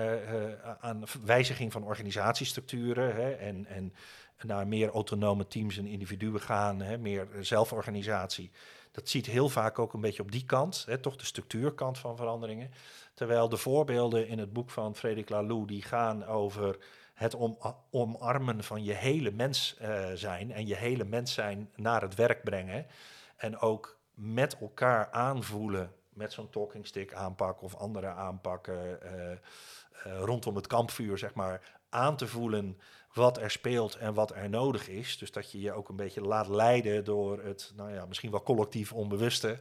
aan 0.80 1.04
wijziging 1.24 1.72
van 1.72 1.84
organisatiestructuren 1.84 3.14
hè, 3.14 3.30
en, 3.30 3.66
en 3.66 3.94
naar 4.42 4.66
meer 4.66 4.90
autonome 4.90 5.46
teams 5.46 5.78
en 5.78 5.86
individuen 5.86 6.40
gaan, 6.40 6.80
hè, 6.80 6.98
meer 6.98 7.28
zelforganisatie 7.40 8.50
dat 8.92 9.08
ziet 9.08 9.26
heel 9.26 9.48
vaak 9.48 9.78
ook 9.78 9.92
een 9.92 10.00
beetje 10.00 10.22
op 10.22 10.32
die 10.32 10.44
kant, 10.44 10.84
hè, 10.86 10.98
toch 10.98 11.16
de 11.16 11.24
structuurkant 11.24 11.98
van 11.98 12.16
veranderingen. 12.16 12.70
Terwijl 13.14 13.48
de 13.48 13.56
voorbeelden 13.56 14.28
in 14.28 14.38
het 14.38 14.52
boek 14.52 14.70
van 14.70 14.96
Frederik 14.96 15.28
Laloux, 15.28 15.66
die 15.66 15.82
gaan 15.82 16.24
over 16.26 16.78
het 17.12 17.34
om, 17.34 17.58
omarmen 17.90 18.64
van 18.64 18.84
je 18.84 18.92
hele 18.92 19.30
mens 19.30 19.76
uh, 19.82 20.04
zijn 20.14 20.52
en 20.52 20.66
je 20.66 20.76
hele 20.76 21.04
mens 21.04 21.34
zijn 21.34 21.70
naar 21.76 22.02
het 22.02 22.14
werk 22.14 22.44
brengen. 22.44 22.86
En 23.36 23.58
ook 23.58 23.98
met 24.14 24.58
elkaar 24.58 25.10
aanvoelen 25.10 25.92
met 26.08 26.32
zo'n 26.32 26.50
talking 26.50 26.86
stick 26.86 27.14
aanpak 27.14 27.62
of 27.62 27.74
andere 27.74 28.06
aanpakken 28.06 28.98
uh, 29.02 29.30
uh, 29.30 30.20
rondom 30.20 30.56
het 30.56 30.66
kampvuur, 30.66 31.18
zeg 31.18 31.34
maar, 31.34 31.80
aan 31.88 32.16
te 32.16 32.26
voelen 32.26 32.80
wat 33.12 33.38
er 33.38 33.50
speelt 33.50 33.96
en 33.96 34.14
wat 34.14 34.34
er 34.34 34.48
nodig 34.48 34.88
is. 34.88 35.18
Dus 35.18 35.32
dat 35.32 35.52
je 35.52 35.60
je 35.60 35.72
ook 35.72 35.88
een 35.88 35.96
beetje 35.96 36.20
laat 36.20 36.48
leiden 36.48 37.04
door 37.04 37.42
het, 37.42 37.72
nou 37.76 37.92
ja, 37.92 38.06
misschien 38.06 38.30
wel 38.30 38.42
collectief 38.42 38.92
onbewuste. 38.92 39.58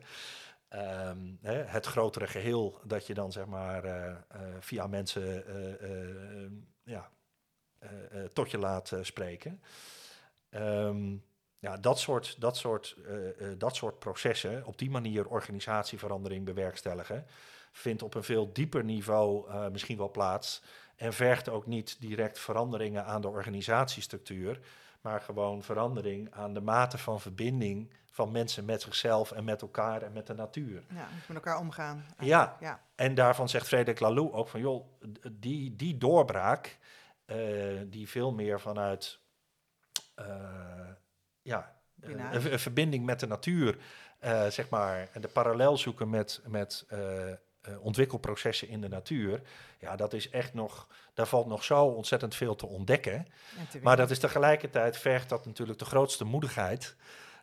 Um, 0.73 1.37
hè, 1.41 1.63
het 1.63 1.85
grotere 1.85 2.27
geheel 2.27 2.79
dat 2.83 3.07
je 3.07 3.13
dan 3.13 3.31
zeg 3.31 3.45
maar 3.45 3.83
via 4.59 4.87
mensen 4.87 5.43
ja, 6.83 7.11
tot 8.33 8.51
je 8.51 8.57
laat 8.57 8.93
spreken. 9.01 9.61
Um, 10.49 11.23
ja, 11.59 11.77
dat 11.77 11.99
soort, 11.99 12.41
dat, 12.41 12.57
soort, 12.57 12.95
dat 13.57 13.75
soort 13.75 13.99
processen, 13.99 14.65
op 14.65 14.77
die 14.77 14.89
manier 14.89 15.27
organisatieverandering 15.27 16.45
bewerkstelligen, 16.45 17.25
vindt 17.71 18.03
op 18.03 18.15
een 18.15 18.23
veel 18.23 18.53
dieper 18.53 18.83
niveau 18.83 19.51
misschien 19.71 19.97
wel 19.97 20.11
plaats 20.11 20.61
en 20.95 21.13
vergt 21.13 21.49
ook 21.49 21.65
niet 21.65 21.95
direct 21.99 22.39
veranderingen 22.39 23.05
aan 23.05 23.21
de 23.21 23.27
organisatiestructuur, 23.27 24.59
maar 25.01 25.21
gewoon 25.21 25.63
verandering 25.63 26.31
aan 26.31 26.53
de 26.53 26.61
mate 26.61 26.97
van 26.97 27.21
verbinding 27.21 27.93
van 28.11 28.31
mensen 28.31 28.65
met 28.65 28.81
zichzelf 28.81 29.31
en 29.31 29.43
met 29.43 29.61
elkaar 29.61 30.01
en 30.01 30.13
met 30.13 30.27
de 30.27 30.33
natuur. 30.33 30.83
Ja, 30.93 31.07
met 31.27 31.35
elkaar 31.35 31.59
omgaan. 31.59 32.05
Ja. 32.19 32.57
ja, 32.59 32.81
en 32.95 33.15
daarvan 33.15 33.49
zegt 33.49 33.67
Frederik 33.67 33.99
Laloux 33.99 34.33
ook 34.33 34.47
van, 34.47 34.59
joh, 34.59 34.85
die, 35.31 35.75
die 35.75 35.97
doorbraak, 35.97 36.77
uh, 37.31 37.81
die 37.85 38.09
veel 38.09 38.31
meer 38.31 38.59
vanuit, 38.59 39.19
uh, 40.19 40.25
ja, 41.41 41.75
een, 41.99 42.59
verbinding 42.59 43.05
met 43.05 43.19
de 43.19 43.27
natuur, 43.27 43.77
uh, 44.23 44.47
zeg 44.47 44.69
maar, 44.69 45.09
en 45.11 45.21
de 45.21 45.27
parallel 45.27 45.77
zoeken 45.77 46.09
met, 46.09 46.41
met 46.47 46.85
uh, 46.93 47.33
ontwikkelprocessen 47.79 48.67
in 48.67 48.81
de 48.81 48.87
natuur. 48.87 49.41
Ja, 49.79 49.95
dat 49.95 50.13
is 50.13 50.29
echt 50.29 50.53
nog, 50.53 50.87
daar 51.13 51.27
valt 51.27 51.47
nog 51.47 51.63
zo 51.63 51.85
ontzettend 51.85 52.35
veel 52.35 52.55
te 52.55 52.65
ontdekken. 52.65 53.27
maar 53.81 53.97
dat 53.97 54.11
is 54.11 54.19
tegelijkertijd 54.19 54.97
vergt 54.97 55.29
dat 55.29 55.45
natuurlijk 55.45 55.79
de 55.79 55.85
grootste 55.85 56.23
moedigheid, 56.23 56.95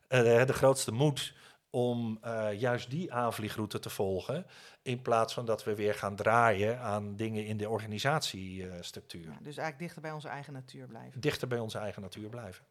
uh, 0.09 0.45
de 0.45 0.53
grootste 0.53 0.93
moed 0.93 1.35
om 1.71 2.19
uh, 2.25 2.61
juist 2.61 2.91
die 2.91 3.13
aanvliegroute 3.13 3.79
te 3.79 3.91
volgen. 3.91 4.47
In 4.83 5.03
plaats 5.03 5.35
van 5.35 5.47
dat 5.47 5.65
we 5.65 5.75
weer 5.75 5.95
gaan 5.95 6.17
draaien 6.17 6.81
aan 6.81 7.17
dingen 7.17 7.47
in 7.47 7.57
de 7.57 7.69
organisatiestructuur. 7.69 9.25
Ja, 9.25 9.39
dus 9.43 9.57
eigenlijk 9.57 9.79
dichter 9.79 10.03
bij 10.03 10.13
onze 10.13 10.29
eigen 10.29 10.53
natuur 10.53 10.87
blijven. 10.87 11.21
Dichter 11.21 11.49
bij 11.49 11.59
onze 11.59 11.79
eigen 11.79 12.03
natuur 12.03 12.29
blijven. 12.29 12.65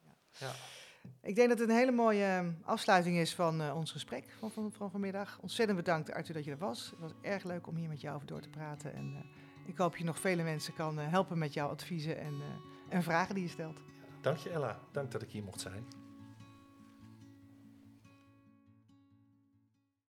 Ja. 0.00 0.14
ja. 0.38 0.52
Ik 1.20 1.34
denk 1.34 1.48
dat 1.48 1.58
het 1.58 1.68
een 1.68 1.76
hele 1.76 1.92
mooie 1.92 2.24
ehm, 2.24 2.52
afsluiting 2.62 3.16
is 3.16 3.34
van 3.34 3.60
uh, 3.60 3.76
ons 3.76 3.92
gesprek 3.92 4.24
van, 4.38 4.50
van, 4.50 4.72
van, 4.72 4.90
vanmiddag. 4.90 5.38
Ontzettend 5.40 5.78
bedankt 5.78 6.12
Arthur 6.12 6.34
dat 6.34 6.44
je 6.44 6.50
er 6.50 6.58
was. 6.58 6.90
Het 6.90 6.98
was 6.98 7.12
erg 7.20 7.44
leuk 7.44 7.66
om 7.66 7.76
hier 7.76 7.88
met 7.88 8.00
jou 8.00 8.14
over 8.14 8.26
door 8.26 8.40
te 8.40 8.48
praten. 8.48 8.94
En 8.94 9.12
uh, 9.12 9.68
ik 9.68 9.78
hoop 9.78 9.96
je 9.96 10.04
nog 10.04 10.18
vele 10.20 10.42
mensen 10.42 10.74
kan 10.74 10.98
uh, 10.98 11.08
helpen 11.08 11.38
met 11.38 11.52
jouw 11.52 11.68
adviezen 11.68 12.18
en, 12.18 12.34
en 12.88 13.02
vragen 13.02 13.34
die 13.34 13.44
je 13.44 13.50
stelt. 13.50 13.80
Dank 14.20 14.36
je 14.36 14.50
Ella, 14.50 14.80
dank 14.92 15.10
dat 15.10 15.22
ik 15.22 15.30
hier 15.30 15.44
mocht 15.44 15.60
zijn. 15.60 16.01